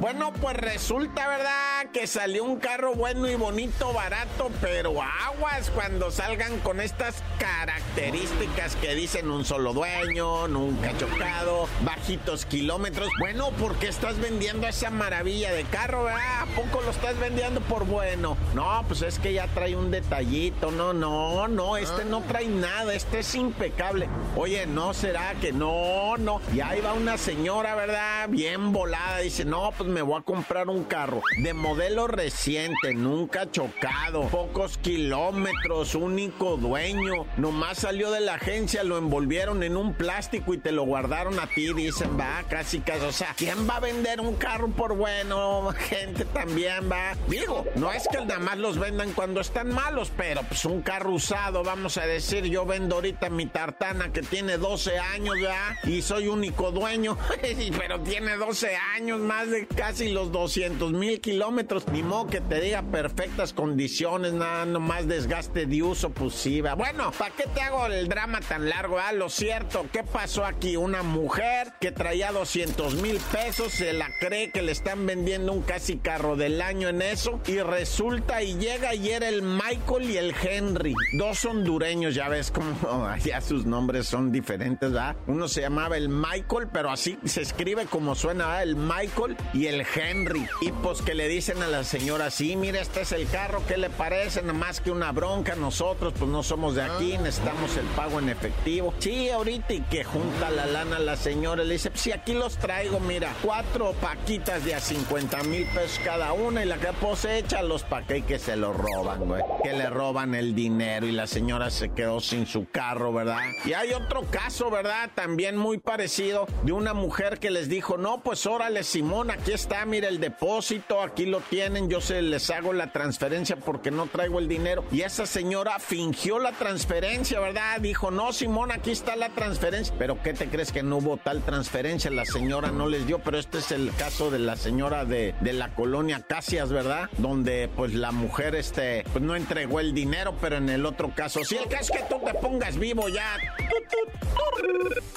Bueno, 0.00 0.32
pues 0.40 0.56
resulta, 0.56 1.26
¿verdad? 1.26 1.90
Que 1.92 2.06
salió 2.06 2.44
un 2.44 2.60
carro 2.60 2.94
bueno 2.94 3.28
y 3.28 3.34
bonito, 3.34 3.92
barato, 3.92 4.48
pero 4.60 4.94
aguas 5.02 5.70
cuando 5.74 6.12
salgan 6.12 6.60
con 6.60 6.80
estas 6.80 7.16
características 7.40 8.76
que 8.76 8.94
dicen 8.94 9.28
un 9.28 9.44
solo 9.44 9.72
dueño, 9.72 10.46
nunca 10.46 10.96
chocado, 10.96 11.68
bajitos 11.80 12.46
kilómetros. 12.46 13.08
Bueno, 13.18 13.50
¿por 13.50 13.74
qué 13.80 13.88
estás 13.88 14.20
vendiendo 14.20 14.68
esa 14.68 14.90
maravilla 14.90 15.50
de 15.52 15.64
carro, 15.64 16.04
verdad? 16.04 16.42
¿A 16.42 16.46
poco 16.54 16.80
lo 16.80 16.92
estás 16.92 17.18
vendiendo 17.18 17.60
por 17.62 17.84
bueno? 17.84 18.36
No, 18.54 18.84
pues 18.86 19.02
es 19.02 19.18
que 19.18 19.32
ya 19.32 19.48
trae 19.48 19.74
un 19.74 19.90
detallito, 19.90 20.70
no, 20.70 20.92
no, 20.92 21.48
no, 21.48 21.76
este 21.76 22.04
no 22.04 22.22
trae 22.22 22.46
nada, 22.46 22.94
este 22.94 23.20
es 23.20 23.34
impecable. 23.34 24.08
Oye, 24.36 24.64
¿no 24.66 24.94
será 24.94 25.34
que 25.40 25.52
no, 25.52 26.16
no? 26.18 26.40
Y 26.54 26.60
ahí 26.60 26.80
va 26.80 26.92
una 26.92 27.18
señora, 27.18 27.74
¿verdad? 27.74 28.28
Bien 28.28 28.72
volada, 28.72 29.18
dice, 29.18 29.44
no, 29.44 29.72
pues 29.76 29.87
me 29.88 30.02
voy 30.02 30.18
a 30.18 30.22
comprar 30.22 30.68
un 30.68 30.84
carro 30.84 31.22
de 31.42 31.54
modelo 31.54 32.06
reciente, 32.06 32.94
nunca 32.94 33.50
chocado, 33.50 34.28
pocos 34.28 34.78
kilómetros, 34.78 35.94
único 35.94 36.56
dueño. 36.56 37.26
Nomás 37.36 37.78
salió 37.78 38.10
de 38.10 38.20
la 38.20 38.34
agencia, 38.34 38.84
lo 38.84 38.98
envolvieron 38.98 39.62
en 39.62 39.76
un 39.76 39.94
plástico 39.94 40.54
y 40.54 40.58
te 40.58 40.72
lo 40.72 40.84
guardaron 40.84 41.38
a 41.40 41.46
ti, 41.46 41.72
dicen, 41.72 42.18
va, 42.18 42.42
casi 42.48 42.80
casi. 42.80 43.04
O 43.04 43.12
sea, 43.12 43.34
¿quién 43.36 43.68
va 43.68 43.76
a 43.76 43.80
vender 43.80 44.20
un 44.20 44.34
carro 44.36 44.68
por 44.68 44.96
bueno? 44.96 45.70
Gente 45.88 46.24
también 46.26 46.90
va. 46.90 47.14
Digo, 47.28 47.64
no 47.76 47.92
es 47.92 48.06
que 48.08 48.18
nada 48.18 48.38
más 48.38 48.58
los 48.58 48.78
vendan 48.78 49.12
cuando 49.12 49.40
están 49.40 49.72
malos, 49.72 50.12
pero 50.16 50.42
pues 50.42 50.64
un 50.64 50.82
carro 50.82 51.12
usado, 51.12 51.62
vamos 51.62 51.96
a 51.98 52.06
decir, 52.06 52.44
yo 52.44 52.66
vendo 52.66 52.96
ahorita 52.96 53.30
mi 53.30 53.46
tartana 53.46 54.12
que 54.12 54.22
tiene 54.22 54.58
12 54.58 54.98
años, 54.98 55.34
¿verdad? 55.40 55.76
Y 55.84 56.02
soy 56.02 56.28
único 56.28 56.70
dueño, 56.70 57.16
pero 57.78 58.00
tiene 58.00 58.36
12 58.36 58.76
años, 58.94 59.20
más 59.20 59.50
de 59.50 59.66
casi 59.78 60.08
los 60.08 60.32
200 60.32 60.92
mil 60.92 61.20
kilómetros. 61.20 61.86
Ni 61.92 62.02
modo 62.02 62.26
que 62.26 62.40
te 62.40 62.60
diga 62.60 62.82
perfectas 62.82 63.52
condiciones, 63.52 64.32
nada, 64.32 64.66
más 64.66 65.06
desgaste 65.06 65.66
de 65.66 65.84
uso, 65.84 66.10
pues 66.10 66.34
sí. 66.34 66.60
Bueno, 66.60 67.12
¿para 67.16 67.32
qué 67.36 67.44
te 67.54 67.60
hago 67.60 67.86
el 67.86 68.08
drama 68.08 68.40
tan 68.40 68.68
largo? 68.68 68.98
Ah, 68.98 69.12
lo 69.12 69.28
cierto, 69.28 69.86
¿qué 69.92 70.02
pasó 70.02 70.44
aquí? 70.44 70.76
Una 70.76 71.04
mujer 71.04 71.74
que 71.80 71.92
traía 71.92 72.32
200 72.32 72.96
mil 72.96 73.20
pesos, 73.30 73.72
se 73.72 73.92
la 73.92 74.08
cree 74.18 74.50
que 74.50 74.62
le 74.62 74.72
están 74.72 75.06
vendiendo 75.06 75.52
un 75.52 75.62
casi 75.62 75.98
carro 75.98 76.34
del 76.34 76.60
año 76.60 76.88
en 76.88 77.00
eso, 77.00 77.40
y 77.46 77.60
resulta 77.60 78.42
y 78.42 78.56
llega 78.56 78.96
y 78.96 79.10
era 79.10 79.28
el 79.28 79.42
Michael 79.42 80.10
y 80.10 80.16
el 80.16 80.34
Henry, 80.42 80.94
dos 81.16 81.44
hondureños, 81.44 82.16
ya 82.16 82.28
ves 82.28 82.50
cómo 82.50 83.08
ya 83.24 83.40
sus 83.40 83.64
nombres 83.64 84.08
son 84.08 84.32
diferentes, 84.32 84.90
¿verdad? 84.90 85.14
Uno 85.28 85.46
se 85.46 85.60
llamaba 85.60 85.96
el 85.96 86.08
Michael, 86.08 86.68
pero 86.72 86.90
así 86.90 87.16
se 87.24 87.42
escribe 87.42 87.86
como 87.86 88.16
suena, 88.16 88.46
¿verdad? 88.46 88.62
El 88.64 88.74
Michael 88.74 89.36
y 89.54 89.67
el 89.68 89.86
Henry. 89.94 90.46
Y 90.60 90.72
pues 90.72 91.02
que 91.02 91.14
le 91.14 91.28
dicen 91.28 91.62
a 91.62 91.68
la 91.68 91.84
señora, 91.84 92.30
sí, 92.30 92.56
mire, 92.56 92.80
este 92.80 93.02
es 93.02 93.12
el 93.12 93.28
carro, 93.28 93.62
¿qué 93.66 93.76
le 93.76 93.90
parece? 93.90 94.40
Nada 94.42 94.54
más 94.54 94.80
que 94.80 94.90
una 94.90 95.12
bronca, 95.12 95.54
nosotros 95.54 96.14
pues 96.18 96.30
no 96.30 96.42
somos 96.42 96.74
de 96.74 96.82
aquí, 96.82 97.18
necesitamos 97.18 97.76
el 97.76 97.86
pago 97.88 98.18
en 98.18 98.28
efectivo. 98.28 98.94
Sí, 98.98 99.28
ahorita 99.30 99.72
y 99.72 99.80
que 99.82 100.04
junta 100.04 100.50
la 100.50 100.66
lana 100.66 100.98
la 100.98 101.16
señora, 101.16 101.64
le 101.64 101.74
dice, 101.74 101.90
pues 101.90 102.02
sí, 102.02 102.12
aquí 102.12 102.34
los 102.34 102.56
traigo, 102.56 103.00
mira, 103.00 103.32
cuatro 103.42 103.92
paquitas 104.00 104.64
de 104.64 104.74
a 104.74 104.80
50 104.80 105.42
mil 105.44 105.66
pesos 105.66 106.00
cada 106.04 106.32
una 106.32 106.64
y 106.64 106.66
la 106.66 106.76
que 106.78 106.92
posecha 106.94 107.62
los 107.62 107.82
paqué 107.82 108.22
que 108.22 108.38
se 108.38 108.56
lo 108.56 108.72
roban, 108.72 109.26
güey. 109.26 109.42
Que 109.62 109.72
le 109.72 109.90
roban 109.90 110.34
el 110.34 110.54
dinero 110.54 111.06
y 111.06 111.12
la 111.12 111.26
señora 111.26 111.70
se 111.70 111.90
quedó 111.90 112.20
sin 112.20 112.46
su 112.46 112.66
carro, 112.70 113.12
¿verdad? 113.12 113.40
Y 113.64 113.72
hay 113.72 113.92
otro 113.92 114.22
caso, 114.30 114.70
¿verdad? 114.70 115.10
También 115.14 115.56
muy 115.56 115.78
parecido 115.78 116.46
de 116.62 116.72
una 116.72 116.94
mujer 116.94 117.38
que 117.38 117.50
les 117.50 117.68
dijo, 117.68 117.96
no, 117.96 118.22
pues 118.22 118.46
órale, 118.46 118.82
Simón, 118.82 119.30
aquí 119.30 119.52
está, 119.58 119.84
mire 119.84 120.06
el 120.06 120.20
depósito, 120.20 121.02
aquí 121.02 121.26
lo 121.26 121.40
tienen, 121.40 121.90
yo 121.90 122.00
se 122.00 122.22
les 122.22 122.48
hago 122.50 122.72
la 122.72 122.92
transferencia 122.92 123.56
porque 123.56 123.90
no 123.90 124.06
traigo 124.06 124.38
el 124.38 124.46
dinero. 124.46 124.84
Y 124.92 125.02
esa 125.02 125.26
señora 125.26 125.78
fingió 125.80 126.38
la 126.38 126.52
transferencia, 126.52 127.40
¿verdad? 127.40 127.80
Dijo, 127.80 128.12
no, 128.12 128.32
Simón, 128.32 128.70
aquí 128.70 128.92
está 128.92 129.16
la 129.16 129.30
transferencia. 129.30 129.92
Pero 129.98 130.22
¿qué 130.22 130.32
te 130.32 130.48
crees 130.48 130.70
que 130.70 130.84
no 130.84 130.98
hubo 130.98 131.16
tal 131.16 131.42
transferencia? 131.42 132.10
La 132.10 132.24
señora 132.24 132.70
no 132.70 132.88
les 132.88 133.06
dio, 133.06 133.18
pero 133.18 133.38
este 133.38 133.58
es 133.58 133.72
el 133.72 133.92
caso 133.96 134.30
de 134.30 134.38
la 134.38 134.56
señora 134.56 135.04
de, 135.04 135.34
de 135.40 135.52
la 135.52 135.74
colonia 135.74 136.22
Casias, 136.22 136.70
¿verdad? 136.70 137.10
Donde 137.18 137.68
pues 137.74 137.94
la 137.94 138.12
mujer, 138.12 138.54
este, 138.54 139.04
pues 139.12 139.24
no 139.24 139.34
entregó 139.34 139.80
el 139.80 139.92
dinero, 139.92 140.36
pero 140.40 140.56
en 140.56 140.68
el 140.68 140.86
otro 140.86 141.12
caso, 141.14 141.44
sí, 141.44 141.56
el 141.56 141.68
caso 141.68 141.94
es 141.94 142.00
que 142.00 142.06
tú 142.08 142.20
te 142.24 142.34
pongas 142.34 142.78
vivo 142.78 143.08
ya. 143.08 143.36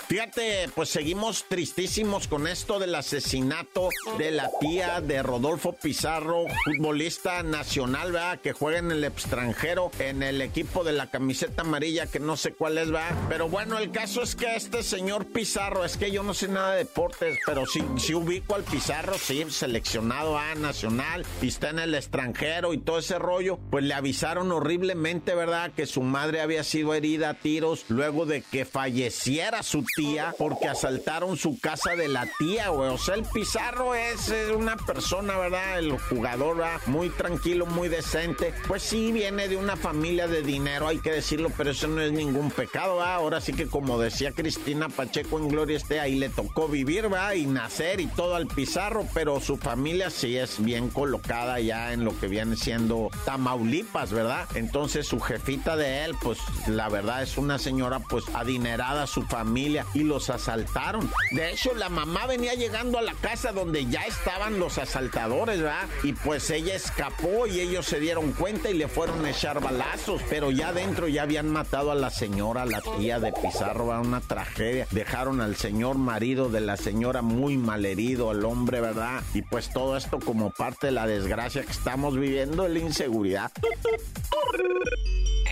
Fíjate, 0.07 0.69
pues 0.75 0.89
seguimos 0.89 1.45
tristísimos 1.47 2.27
con 2.27 2.47
esto 2.47 2.79
del 2.79 2.95
asesinato 2.95 3.89
de 4.17 4.30
la 4.31 4.49
tía 4.59 5.01
de 5.01 5.23
Rodolfo 5.23 5.73
Pizarro, 5.73 6.45
futbolista 6.63 7.43
nacional, 7.43 8.11
¿verdad? 8.11 8.39
Que 8.39 8.53
juega 8.53 8.79
en 8.79 8.91
el 8.91 9.03
extranjero, 9.03 9.91
en 9.99 10.23
el 10.23 10.41
equipo 10.41 10.83
de 10.83 10.93
la 10.93 11.09
camiseta 11.09 11.61
amarilla, 11.61 12.07
que 12.07 12.19
no 12.19 12.37
sé 12.37 12.53
cuál 12.53 12.77
es, 12.77 12.91
¿verdad? 12.91 13.15
Pero 13.29 13.49
bueno, 13.49 13.77
el 13.77 13.91
caso 13.91 14.21
es 14.21 14.35
que 14.35 14.55
este 14.55 14.83
señor 14.83 15.27
Pizarro, 15.27 15.85
es 15.85 15.97
que 15.97 16.11
yo 16.11 16.23
no 16.23 16.33
sé 16.33 16.47
nada 16.47 16.71
de 16.71 16.79
deportes, 16.79 17.39
pero 17.45 17.65
sí, 17.65 17.83
sí 17.97 18.13
ubico 18.13 18.55
al 18.55 18.63
Pizarro, 18.63 19.17
sí, 19.17 19.45
seleccionado 19.49 20.37
a 20.37 20.55
nacional, 20.55 21.25
y 21.41 21.47
está 21.47 21.69
en 21.69 21.79
el 21.79 21.95
extranjero 21.95 22.73
y 22.73 22.77
todo 22.77 22.99
ese 22.99 23.19
rollo, 23.19 23.59
pues 23.69 23.83
le 23.83 23.93
avisaron 23.93 24.51
horriblemente, 24.51 25.35
¿verdad? 25.35 25.71
Que 25.75 25.85
su 25.85 26.01
madre 26.01 26.41
había 26.41 26.63
sido 26.63 26.93
herida 26.93 27.29
a 27.29 27.33
tiros 27.35 27.85
luego 27.89 28.25
de 28.25 28.41
que 28.41 28.65
falleciera 28.65 29.63
su 29.63 29.85
tía 29.95 30.33
porque 30.37 30.67
asaltaron 30.67 31.37
su 31.37 31.59
casa 31.59 31.95
de 31.95 32.07
la 32.07 32.27
tía, 32.39 32.69
güey. 32.69 32.89
O 32.89 32.97
sea, 32.97 33.15
el 33.15 33.23
Pizarro 33.23 33.95
es, 33.95 34.20
una 34.55 34.75
persona, 34.75 35.37
¿verdad? 35.37 35.79
El 35.79 35.97
jugador, 35.97 36.57
¿verdad? 36.57 36.79
Muy 36.85 37.09
tranquilo, 37.09 37.65
muy 37.65 37.89
decente. 37.89 38.53
Pues 38.67 38.83
sí, 38.83 39.11
viene 39.11 39.47
de 39.47 39.57
una 39.57 39.75
familia 39.75 40.27
de 40.27 40.41
dinero, 40.41 40.87
hay 40.87 40.99
que 40.99 41.11
decirlo, 41.11 41.51
pero 41.57 41.71
eso 41.71 41.87
no 41.87 42.01
es 42.01 42.11
ningún 42.11 42.51
pecado, 42.51 42.97
¿verdad? 42.97 43.15
Ahora 43.15 43.41
sí 43.41 43.53
que 43.53 43.67
como 43.67 43.99
decía 43.99 44.31
Cristina 44.31 44.89
Pacheco 44.89 45.39
en 45.39 45.47
Gloria 45.47 45.77
esté, 45.77 45.99
ahí 45.99 46.15
le 46.15 46.29
tocó 46.29 46.67
vivir, 46.67 47.03
¿verdad? 47.03 47.33
Y 47.33 47.45
nacer 47.45 47.99
y 47.99 48.07
todo 48.07 48.35
al 48.35 48.47
Pizarro, 48.47 49.05
pero 49.13 49.39
su 49.39 49.57
familia 49.57 50.09
sí 50.09 50.37
es 50.37 50.63
bien 50.63 50.89
colocada 50.89 51.59
ya 51.59 51.93
en 51.93 52.03
lo 52.03 52.17
que 52.19 52.27
viene 52.27 52.55
siendo 52.55 53.09
Tamaulipas, 53.25 54.11
¿verdad? 54.11 54.47
Entonces 54.55 55.07
su 55.07 55.19
jefita 55.19 55.75
de 55.75 56.05
él, 56.05 56.15
pues 56.21 56.39
la 56.67 56.89
verdad 56.89 57.23
es 57.23 57.37
una 57.37 57.57
señora 57.57 57.99
pues 57.99 58.25
adinerada, 58.33 59.07
su 59.07 59.23
familia, 59.23 59.85
y 59.93 60.03
los 60.03 60.29
asaltaron. 60.29 61.09
De 61.31 61.51
hecho, 61.51 61.73
la 61.73 61.89
mamá 61.89 62.25
venía 62.27 62.53
llegando 62.53 62.97
a 62.97 63.01
la 63.01 63.13
casa 63.13 63.51
donde 63.51 63.85
ya 63.85 64.00
estaban 64.07 64.59
los 64.59 64.77
asaltadores, 64.77 65.61
¿verdad? 65.61 65.87
Y 66.03 66.13
pues 66.13 66.49
ella 66.49 66.75
escapó 66.75 67.47
y 67.47 67.59
ellos 67.59 67.85
se 67.85 67.99
dieron 67.99 68.33
cuenta 68.33 68.69
y 68.69 68.73
le 68.73 68.87
fueron 68.87 69.25
a 69.25 69.31
echar 69.31 69.59
balazos, 69.59 70.21
pero 70.29 70.51
ya 70.51 70.69
adentro 70.69 71.07
ya 71.07 71.23
habían 71.23 71.49
matado 71.49 71.91
a 71.91 71.95
la 71.95 72.09
señora, 72.09 72.65
la 72.65 72.81
tía 72.81 73.19
de 73.19 73.33
Pizarro, 73.33 73.87
¿verdad? 73.87 74.05
una 74.05 74.21
tragedia. 74.21 74.87
Dejaron 74.91 75.41
al 75.41 75.55
señor 75.55 75.97
marido 75.97 76.49
de 76.49 76.61
la 76.61 76.77
señora 76.77 77.21
muy 77.21 77.57
malherido, 77.57 78.29
al 78.29 78.45
hombre, 78.45 78.81
¿verdad? 78.81 79.21
Y 79.33 79.41
pues 79.41 79.71
todo 79.71 79.97
esto 79.97 80.19
como 80.19 80.51
parte 80.51 80.87
de 80.87 80.93
la 80.93 81.07
desgracia 81.07 81.63
que 81.63 81.71
estamos 81.71 82.17
viviendo, 82.17 82.67
la 82.67 82.79
inseguridad. 82.79 83.51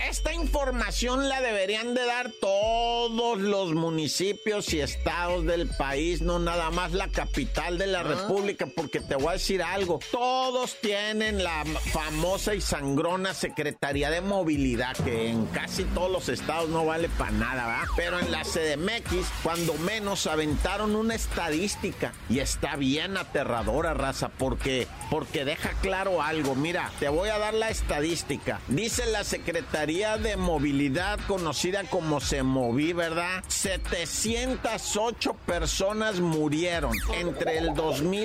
Esta 0.08 0.32
información 0.32 1.28
la 1.28 1.40
deberían 1.40 1.94
de 1.94 2.04
dar 2.04 2.32
todos 2.40 3.38
los 3.38 3.74
municipios 3.74 4.72
y 4.72 4.80
estados 4.80 5.44
del 5.44 5.68
país, 5.68 6.20
no 6.20 6.40
nada 6.40 6.70
más 6.70 6.92
la 6.92 7.06
capital 7.08 7.78
de 7.78 7.86
la 7.86 8.02
República, 8.02 8.39
porque 8.74 9.00
te 9.00 9.16
voy 9.16 9.28
a 9.28 9.32
decir 9.32 9.62
algo, 9.62 10.00
todos 10.10 10.76
tienen 10.80 11.44
la 11.44 11.64
famosa 11.92 12.54
y 12.54 12.60
sangrona 12.60 13.34
Secretaría 13.34 14.10
de 14.10 14.20
Movilidad, 14.22 14.96
que 14.96 15.28
en 15.28 15.46
casi 15.46 15.84
todos 15.84 16.10
los 16.10 16.28
estados 16.28 16.70
no 16.70 16.86
vale 16.86 17.08
para 17.10 17.32
nada, 17.32 17.66
¿verdad? 17.66 17.88
Pero 17.96 18.18
en 18.18 18.32
la 18.32 18.42
CDMX, 18.42 19.26
cuando 19.42 19.74
menos 19.74 20.26
aventaron 20.26 20.96
una 20.96 21.14
estadística, 21.14 22.12
y 22.28 22.38
está 22.38 22.76
bien 22.76 23.16
aterradora, 23.16 23.92
raza, 23.94 24.30
porque, 24.30 24.86
porque 25.10 25.44
deja 25.44 25.70
claro 25.82 26.22
algo, 26.22 26.54
mira, 26.54 26.90
te 26.98 27.08
voy 27.08 27.28
a 27.28 27.38
dar 27.38 27.54
la 27.54 27.68
estadística, 27.68 28.60
dice 28.68 29.04
la 29.06 29.24
Secretaría 29.24 30.16
de 30.16 30.36
Movilidad 30.36 31.18
conocida 31.28 31.84
como 31.84 32.20
Se 32.20 32.42
Moví, 32.42 32.94
¿verdad? 32.94 33.44
708 33.48 35.34
personas 35.46 36.20
murieron 36.20 36.92
entre 37.14 37.58
el 37.58 37.74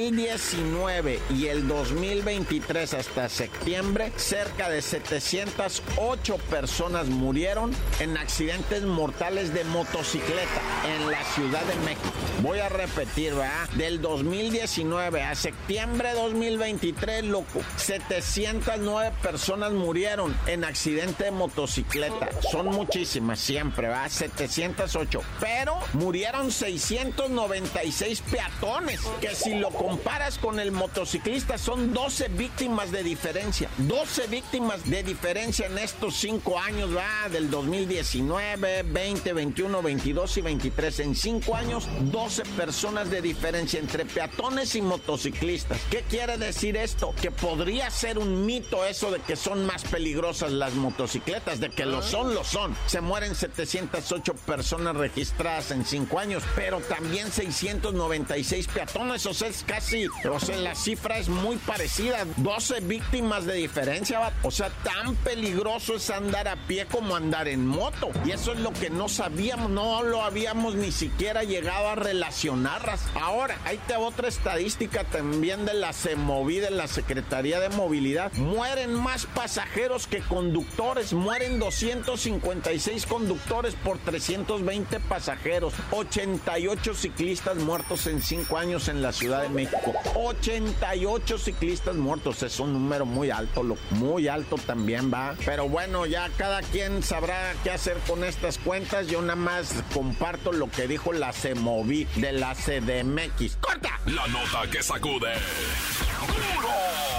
2019 0.05 1.19
y 1.31 1.47
el 1.47 1.67
2023 1.67 2.93
hasta 2.93 3.27
septiembre. 3.27 4.11
Cerca 4.17 4.69
de 4.69 4.83
708 4.83 6.37
personas 6.49 7.07
murieron 7.07 7.71
en 7.99 8.15
accidentes 8.15 8.83
mortales 8.83 9.51
de 9.53 9.63
motocicleta 9.63 10.61
en 10.95 11.09
la 11.09 11.23
Ciudad 11.23 11.63
de 11.63 11.75
México. 11.77 12.13
Voy 12.43 12.59
a 12.59 12.69
repetir, 12.69 13.33
¿verdad? 13.33 13.67
Del 13.77 13.99
2019 13.99 15.23
a 15.23 15.33
septiembre 15.33 16.13
2023, 16.13 17.23
loco, 17.25 17.61
709 17.77 19.11
personas 19.23 19.71
murieron 19.71 20.35
en 20.45 20.65
accidente 20.65 21.25
de 21.25 21.31
motocicleta. 21.31 22.29
Son 22.51 22.67
muchísimas 22.67 23.39
siempre, 23.39 23.87
va 23.87 24.07
708. 24.07 25.21
Pero 25.39 25.79
murieron 25.93 26.51
696 26.51 28.21
peatones. 28.29 28.99
Que 29.19 29.33
si 29.33 29.55
lo 29.55 29.71
comparas 29.95 30.37
con 30.39 30.59
el 30.59 30.73
motociclista, 30.73 31.57
son 31.57 31.93
12 31.93 32.27
víctimas 32.29 32.91
de 32.91 33.01
diferencia. 33.01 33.69
12 33.77 34.27
víctimas 34.27 34.83
de 34.89 35.03
diferencia 35.03 35.67
en 35.67 35.77
estos 35.77 36.17
5 36.17 36.59
años, 36.59 36.93
va 36.93 37.29
del 37.29 37.49
2019, 37.49 38.83
20, 38.83 39.31
21, 39.31 39.81
22 39.81 40.37
y 40.37 40.41
23. 40.41 40.99
En 40.99 41.15
5 41.15 41.55
años, 41.55 41.87
12 42.11 42.43
personas 42.57 43.09
de 43.09 43.21
diferencia 43.21 43.79
entre 43.79 44.03
peatones 44.05 44.75
y 44.75 44.81
motociclistas. 44.81 45.79
¿Qué 45.89 46.03
quiere 46.09 46.37
decir 46.37 46.75
esto? 46.75 47.15
Que 47.21 47.31
podría 47.31 47.89
ser 47.89 48.19
un 48.19 48.45
mito 48.45 48.83
eso 48.83 49.11
de 49.11 49.21
que 49.21 49.37
son 49.37 49.65
más 49.65 49.85
peligrosas 49.85 50.51
las 50.51 50.73
motocicletas 50.73 51.61
de 51.61 51.69
que 51.69 51.85
lo 51.85 52.01
son, 52.01 52.33
lo 52.33 52.43
son. 52.43 52.75
Se 52.87 52.99
mueren 52.99 53.33
708 53.33 54.33
personas 54.45 54.97
registradas 54.97 55.71
en 55.71 55.85
5 55.85 56.19
años, 56.19 56.43
pero 56.53 56.81
también 56.81 57.31
696 57.31 58.67
peatones, 58.67 59.25
o 59.25 59.33
sea, 59.33 59.47
es 59.47 59.63
casi, 59.63 59.84
o 60.31 60.39
sea, 60.39 60.57
la 60.57 60.73
cifra 60.73 61.19
es 61.19 61.29
muy 61.29 61.57
parecida, 61.57 62.25
12 62.37 62.79
víctimas 62.81 63.45
de 63.45 63.53
diferencia, 63.53 64.33
o 64.41 64.49
sea, 64.49 64.69
tan 64.83 65.15
peligroso 65.17 65.95
es 65.95 66.09
andar 66.09 66.47
a 66.47 66.55
pie 66.67 66.87
como 66.87 67.15
andar 67.15 67.47
en 67.47 67.67
moto. 67.67 68.09
Y 68.25 68.31
eso 68.31 68.53
es 68.53 68.59
lo 68.59 68.73
que 68.73 68.89
no 68.89 69.07
sabíamos, 69.07 69.69
no 69.69 70.01
lo 70.01 70.23
habíamos 70.23 70.75
ni 70.75 70.91
siquiera 70.91 71.43
llegado 71.43 71.89
a 71.89 71.95
relacionar. 71.95 72.97
Ahora, 73.15 73.57
ahí 73.65 73.79
te 73.87 73.95
otra 73.95 74.27
estadística 74.27 75.03
también 75.03 75.65
de 75.65 75.73
la 75.73 75.93
CEMOVI, 75.93 76.59
de 76.59 76.71
la 76.71 76.87
Secretaría 76.87 77.59
de 77.59 77.69
Movilidad. 77.69 78.33
Mueren 78.33 78.93
más 78.93 79.25
pasajeros 79.27 80.07
que 80.07 80.19
conductores, 80.19 81.13
mueren 81.13 81.59
256 81.59 83.05
conductores 83.05 83.75
por 83.75 83.97
320 83.99 84.99
pasajeros, 85.01 85.73
88 85.91 86.93
ciclistas 86.93 87.57
muertos 87.57 88.07
en 88.07 88.21
5 88.21 88.57
años 88.57 88.87
en 88.87 89.01
la 89.01 89.11
Ciudad 89.11 89.43
de 89.43 89.49
México. 89.49 89.74
88 90.15 91.37
ciclistas 91.37 91.95
muertos, 91.95 92.43
es 92.43 92.59
un 92.59 92.73
número 92.73 93.05
muy 93.05 93.29
alto, 93.29 93.63
muy 93.91 94.27
alto 94.27 94.57
también 94.57 95.11
va. 95.13 95.35
Pero 95.45 95.67
bueno, 95.67 96.05
ya 96.05 96.29
cada 96.37 96.61
quien 96.61 97.03
sabrá 97.03 97.53
qué 97.63 97.71
hacer 97.71 97.97
con 98.07 98.23
estas 98.23 98.57
cuentas. 98.57 99.07
Yo 99.07 99.21
nada 99.21 99.35
más 99.35 99.83
comparto 99.93 100.51
lo 100.51 100.69
que 100.69 100.87
dijo 100.87 101.13
la 101.13 101.33
CEMOVI 101.33 102.05
de 102.15 102.31
la 102.33 102.55
CDMX. 102.55 103.57
¡Corta! 103.57 103.99
La 104.05 104.27
nota 104.27 104.69
que 104.71 104.81
sacude. 104.81 105.33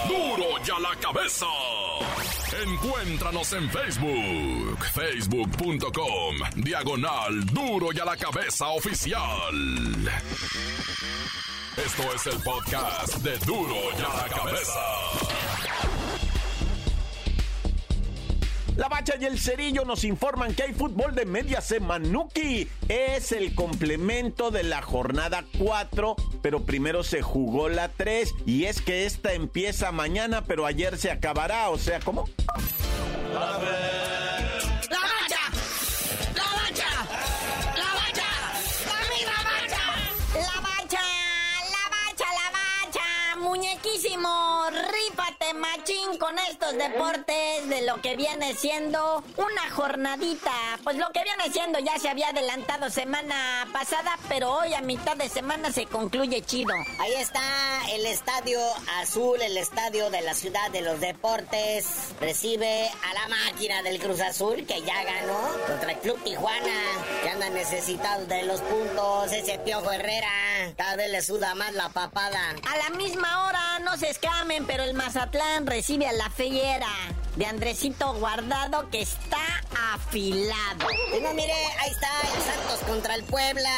¡Duro! 0.08 0.36
¡Duro 0.36 0.64
ya 0.64 0.78
la 0.78 0.94
cabeza! 1.00 1.46
Encuéntranos 2.62 3.52
en 3.52 3.68
Facebook, 3.68 4.78
facebook.com, 4.94 6.36
diagonal 6.56 7.44
duro 7.46 7.88
y 7.92 7.98
a 7.98 8.04
la 8.04 8.16
cabeza 8.16 8.68
oficial. 8.68 9.20
Esto 11.76 12.02
es 12.14 12.26
el 12.26 12.42
podcast 12.42 13.16
de 13.16 13.36
duro 13.40 13.74
y 13.92 14.00
a 14.00 14.22
la 14.22 14.34
cabeza. 14.34 14.80
La 18.76 18.88
Bacha 18.88 19.14
y 19.20 19.26
el 19.26 19.38
Cerillo 19.38 19.84
nos 19.84 20.04
informan 20.04 20.54
que 20.54 20.62
hay 20.62 20.72
fútbol 20.72 21.14
de 21.14 21.26
media 21.26 21.60
semanuki. 21.60 22.66
Es 22.88 23.30
el 23.32 23.54
complemento 23.54 24.50
de 24.50 24.62
la 24.62 24.80
jornada 24.80 25.44
4, 25.58 26.16
pero 26.40 26.64
primero 26.64 27.04
se 27.04 27.20
jugó 27.20 27.68
la 27.68 27.90
3. 27.90 28.34
Y 28.46 28.64
es 28.64 28.80
que 28.80 29.04
esta 29.04 29.34
empieza 29.34 29.92
mañana, 29.92 30.44
pero 30.44 30.64
ayer 30.64 30.96
se 30.96 31.10
acabará. 31.10 31.68
O 31.68 31.76
sea, 31.76 32.00
¿cómo? 32.00 32.26
¡La 33.34 33.58
¡Muñequísimo! 43.96 44.64
¡Rípate, 44.70 45.54
machín 45.54 46.18
con 46.18 46.38
estos 46.50 46.74
deportes 46.74 47.66
de 47.68 47.82
lo 47.82 48.00
que 48.02 48.14
viene 48.14 48.54
siendo 48.54 49.24
una 49.38 49.70
jornadita. 49.70 50.52
Pues 50.84 50.96
lo 50.98 51.10
que 51.12 51.22
viene 51.22 51.50
siendo 51.50 51.78
ya 51.78 51.98
se 51.98 52.10
había 52.10 52.28
adelantado 52.28 52.90
semana 52.90 53.66
pasada, 53.72 54.18
pero 54.28 54.52
hoy 54.52 54.74
a 54.74 54.82
mitad 54.82 55.16
de 55.16 55.30
semana 55.30 55.72
se 55.72 55.86
concluye 55.86 56.42
chido. 56.42 56.74
Ahí 56.98 57.14
está 57.14 57.40
el 57.90 58.04
Estadio 58.04 58.60
Azul, 59.00 59.40
el 59.40 59.56
estadio 59.56 60.10
de 60.10 60.20
la 60.20 60.34
ciudad 60.34 60.70
de 60.72 60.82
los 60.82 61.00
deportes. 61.00 61.86
Recibe 62.20 62.90
a 63.02 63.14
la 63.14 63.28
máquina 63.28 63.82
del 63.82 63.98
Cruz 63.98 64.20
Azul 64.20 64.66
que 64.66 64.82
ya 64.82 65.04
ganó 65.04 65.40
contra 65.66 65.92
el 65.92 65.98
Club 66.00 66.22
Tijuana, 66.22 66.82
que 67.22 67.30
anda 67.30 67.48
necesitado 67.48 68.26
de 68.26 68.42
los 68.42 68.60
puntos. 68.60 69.32
Ese 69.32 69.58
Piojo 69.60 69.90
Herrera, 69.90 70.28
cada 70.76 70.96
vez 70.96 71.10
le 71.10 71.22
suda 71.22 71.54
más 71.54 71.72
la 71.72 71.88
papada. 71.88 72.54
A 72.68 72.76
la 72.76 72.96
misma 72.96 73.46
hora, 73.46 73.78
no 73.86 73.96
se 73.96 74.10
escamen, 74.10 74.66
pero 74.66 74.82
el 74.82 74.94
Mazatlán 74.94 75.64
recibe 75.64 76.08
a 76.08 76.12
la 76.12 76.28
Feyera 76.28 76.90
de 77.36 77.46
Andresito 77.46 78.14
Guardado 78.14 78.90
que 78.90 79.00
está 79.00 79.62
afilado. 79.94 80.88
No, 81.22 81.32
mire, 81.34 81.52
ahí 81.52 81.90
está 81.90 82.08
el 82.22 82.42
Santos 82.42 82.80
contra 82.88 83.14
el 83.14 83.22
Puebla. 83.22 83.70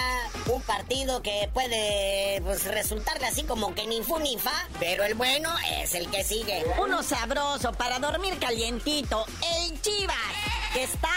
Un 0.46 0.62
partido 0.62 1.20
que 1.20 1.50
puede 1.52 2.40
pues, 2.40 2.64
resultarle 2.64 3.26
así 3.26 3.42
como 3.42 3.74
que 3.74 3.86
ni 3.86 4.02
fu 4.02 4.18
ni 4.18 4.38
fa, 4.38 4.66
pero 4.80 5.04
el 5.04 5.12
bueno 5.12 5.54
es 5.82 5.94
el 5.94 6.10
que 6.10 6.24
sigue. 6.24 6.64
Uno 6.80 7.02
sabroso 7.02 7.72
para 7.72 7.98
dormir 7.98 8.38
calientito. 8.38 9.26
El 9.60 9.78
Chivas, 9.82 10.16
que 10.72 10.84
está 10.84 11.10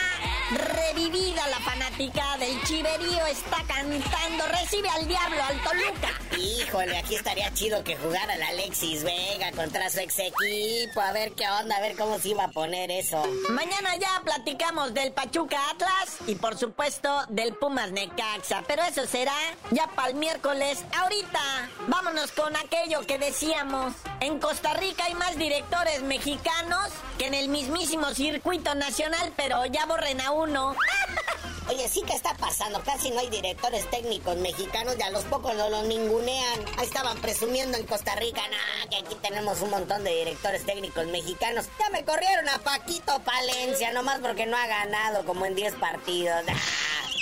revivida 0.52 1.48
la 1.48 1.60
fanática 1.60 2.38
del 2.38 2.62
chiverío, 2.64 3.26
está 3.28 3.58
cantando, 3.68 4.46
recibe 4.48 4.90
al 4.90 5.08
diablo, 5.08 5.42
al 5.44 5.62
Toluca. 5.62 6.10
Híjole, 6.38 6.98
aquí 6.98 7.16
estaría 7.16 7.54
chido 7.54 7.84
que 7.84 7.96
jugara 7.98 8.36
el 8.36 8.44
Alexis 8.44 9.04
Vega 9.04 9.52
contra 9.54 9.90
su 9.90 10.00
ex 10.00 10.20
equipo, 10.20 11.02
a 11.02 11.12
ver 11.12 11.34
qué 11.34 11.48
onda, 11.50 11.78
a 11.78 11.82
ver 11.82 11.96
cómo 11.96 12.20
se 12.20 12.30
iba 12.30 12.46
a 12.46 12.48
poner 12.50 12.92
eso. 12.92 13.24
Mañana 13.50 13.96
ya 13.98 14.22
platicamos 14.24 14.94
del 14.94 15.14
Pachuca 15.14 15.58
Atlas 15.72 16.18
y 16.28 16.36
por 16.36 16.58
supuesto 16.58 17.26
del 17.30 17.54
Pumas 17.54 17.92
Necaxa, 17.92 18.64
pero 18.68 18.84
eso 18.84 19.06
será 19.08 19.36
ya 19.72 19.88
para 19.88 20.10
el 20.10 20.16
miércoles. 20.16 20.84
Ahorita, 20.98 21.70
vámonos 21.88 22.32
con 22.32 22.56
aquello 22.56 23.02
que 23.08 23.18
decíamos. 23.18 23.94
En 24.20 24.40
Costa 24.40 24.74
Rica 24.74 25.06
hay 25.06 25.16
más 25.16 25.38
directores 25.38 26.02
mexicanos 26.04 26.90
que 27.18 27.28
en 27.28 27.34
el 27.34 27.50
mismísimo 27.50 28.14
circuito 28.14 28.76
nacional, 28.76 29.32
pero 29.36 29.66
ya 29.66 29.86
borren 29.86 30.20
a 30.22 30.32
uno. 30.32 30.41
Oye, 31.70 31.88
sí 31.88 32.02
que 32.02 32.14
está 32.14 32.36
pasando, 32.36 32.82
casi 32.84 33.12
no 33.12 33.20
hay 33.20 33.30
directores 33.30 33.90
técnicos 33.90 34.36
mexicanos 34.38 34.96
y 34.98 35.02
a 35.04 35.10
los 35.12 35.24
pocos 35.26 35.56
no 35.56 35.70
los 35.70 35.86
ningunean. 35.86 36.60
Ahí 36.78 36.86
estaban 36.86 37.18
presumiendo 37.22 37.78
en 37.78 37.86
Costa 37.86 38.16
Rica, 38.16 38.42
nah, 38.42 38.90
que 38.90 38.98
aquí 38.98 39.16
tenemos 39.22 39.62
un 39.62 39.70
montón 39.70 40.04
de 40.04 40.12
directores 40.12 40.66
técnicos 40.66 41.06
mexicanos. 41.08 41.68
Ya 41.80 41.90
me 41.92 42.04
corrieron 42.04 42.50
a 42.50 42.58
Paquito 42.60 43.20
Palencia, 43.20 43.94
nomás 43.94 44.20
porque 44.20 44.46
no 44.48 44.58
ha 44.58 44.68
ganado 44.68 45.24
como 45.26 45.46
en 45.46 45.56
10 45.56 45.76
partidos. 45.76 46.42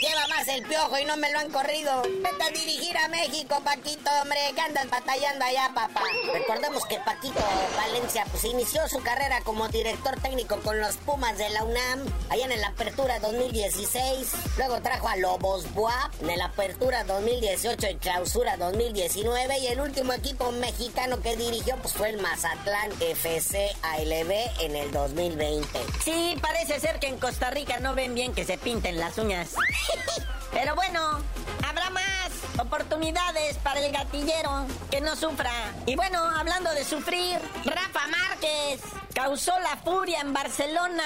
Lleva 0.01 0.27
más 0.29 0.47
el 0.47 0.63
piojo 0.63 0.97
y 0.97 1.03
no 1.03 1.17
me 1.17 1.29
lo 1.31 1.39
han 1.39 1.51
corrido. 1.51 2.01
Vete 2.03 2.43
a 2.43 2.49
dirigir 2.51 2.97
a 2.97 3.09
México, 3.09 3.59
Paquito, 3.65 4.09
hombre, 4.21 4.39
que 4.55 4.61
andas 4.61 4.89
batallando 4.89 5.43
allá, 5.43 5.71
papá. 5.75 6.03
Recordemos 6.33 6.85
que 6.85 6.99
Paquito 6.99 7.41
Valencia 7.75 8.25
pues 8.31 8.45
inició 8.45 8.87
su 8.87 9.03
carrera 9.03 9.41
como 9.41 9.67
director 9.67 10.17
técnico 10.21 10.57
con 10.61 10.79
los 10.79 10.95
Pumas 10.97 11.37
de 11.37 11.49
la 11.49 11.65
UNAM, 11.65 12.05
allá 12.29 12.45
en 12.45 12.61
la 12.61 12.69
Apertura 12.69 13.19
2016. 13.19 14.31
Luego 14.57 14.81
trajo 14.81 15.09
a 15.09 15.17
Lobos 15.17 15.69
Buap 15.73 16.11
en 16.21 16.37
la 16.37 16.45
Apertura 16.45 17.03
2018 17.03 17.87
y 17.89 17.95
Clausura 17.95 18.55
2019. 18.55 19.59
Y 19.59 19.67
el 19.67 19.81
último 19.81 20.13
equipo 20.13 20.51
mexicano 20.53 21.21
que 21.21 21.35
dirigió 21.35 21.75
pues 21.77 21.93
fue 21.93 22.09
el 22.09 22.21
Mazatlán 22.21 22.91
FC 23.01 23.69
ALB 23.81 24.61
en 24.61 24.77
el 24.77 24.91
2020. 24.91 25.67
Sí, 26.05 26.37
parece 26.41 26.79
ser 26.79 26.99
que 26.99 27.07
en 27.07 27.17
Costa 27.17 27.49
Rica 27.49 27.79
no 27.79 27.95
ven 27.95 28.15
bien 28.15 28.33
que 28.33 28.45
se 28.45 28.57
pinten 28.57 28.97
las 28.97 29.17
uñas. 29.17 29.55
Pero 30.51 30.75
bueno, 30.75 31.19
habrá 31.67 31.89
más 31.89 32.31
oportunidades 32.59 33.57
para 33.57 33.79
el 33.79 33.91
gatillero 33.91 34.65
que 34.89 35.01
no 35.01 35.15
sufra. 35.15 35.51
Y 35.85 35.95
bueno, 35.95 36.19
hablando 36.19 36.71
de 36.73 36.83
sufrir, 36.83 37.39
Rafa 37.65 38.07
Márquez 38.07 38.81
causó 39.19 39.51
la 39.59 39.75
furia 39.75 40.21
en 40.21 40.31
Barcelona 40.31 41.03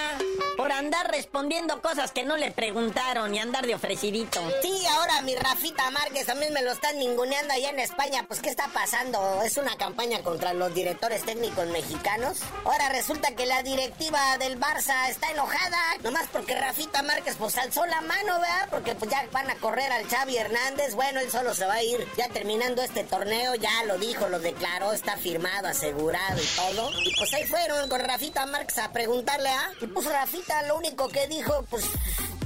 por 0.55 0.71
andar 0.71 1.09
respondiendo 1.09 1.81
cosas 1.81 2.11
que 2.11 2.23
no 2.23 2.37
le 2.37 2.51
preguntaron 2.51 3.33
y 3.33 3.39
andar 3.39 3.65
de 3.65 3.73
ofrecidito. 3.73 4.39
Sí, 4.61 4.85
ahora 4.85 5.23
mi 5.23 5.35
Rafita 5.35 5.89
Márquez 5.89 6.27
también 6.27 6.53
me 6.53 6.61
lo 6.61 6.73
están 6.73 6.99
ninguneando 6.99 7.55
allá 7.55 7.71
en 7.71 7.79
España. 7.79 8.23
Pues, 8.27 8.39
¿qué 8.39 8.51
está 8.51 8.67
pasando? 8.67 9.41
¿Es 9.41 9.57
una 9.57 9.75
campaña 9.77 10.21
contra 10.21 10.53
los 10.53 10.71
directores 10.75 11.23
técnicos 11.23 11.65
mexicanos? 11.69 12.41
Ahora 12.65 12.89
resulta 12.89 13.33
que 13.35 13.47
la 13.47 13.63
directiva 13.63 14.37
del 14.37 14.59
Barça 14.59 15.09
está 15.09 15.31
enojada, 15.31 15.79
nomás 16.03 16.27
porque 16.31 16.53
Rafita 16.53 17.01
Márquez 17.01 17.35
pues 17.39 17.57
alzó 17.57 17.83
la 17.87 18.01
mano, 18.01 18.39
¿verdad? 18.39 18.67
Porque 18.69 18.93
pues 18.93 19.09
ya 19.09 19.25
van 19.31 19.49
a 19.49 19.55
correr 19.55 19.91
al 19.91 20.07
Xavi 20.07 20.37
Hernández. 20.37 20.93
Bueno, 20.93 21.19
él 21.19 21.31
solo 21.31 21.55
se 21.55 21.65
va 21.65 21.73
a 21.73 21.83
ir 21.83 22.07
ya 22.15 22.29
terminando 22.29 22.83
este 22.83 23.03
torneo, 23.05 23.55
ya 23.55 23.83
lo 23.85 23.97
dijo, 23.97 24.29
lo 24.29 24.39
declaró, 24.39 24.93
está 24.93 25.17
firmado, 25.17 25.67
asegurado 25.67 26.39
y 26.39 26.45
todo. 26.55 26.91
Y 27.03 27.15
pues 27.17 27.33
ahí 27.33 27.45
fueron 27.45 27.89
con 27.89 28.02
Rafita 28.03 28.45
Márquez 28.45 28.77
a 28.79 28.91
preguntarle 28.91 29.49
a... 29.49 29.71
Y 29.81 29.87
pues 29.87 30.05
Rafita 30.05 30.63
lo 30.67 30.77
único 30.77 31.07
que 31.09 31.27
dijo, 31.27 31.65
pues 31.69 31.85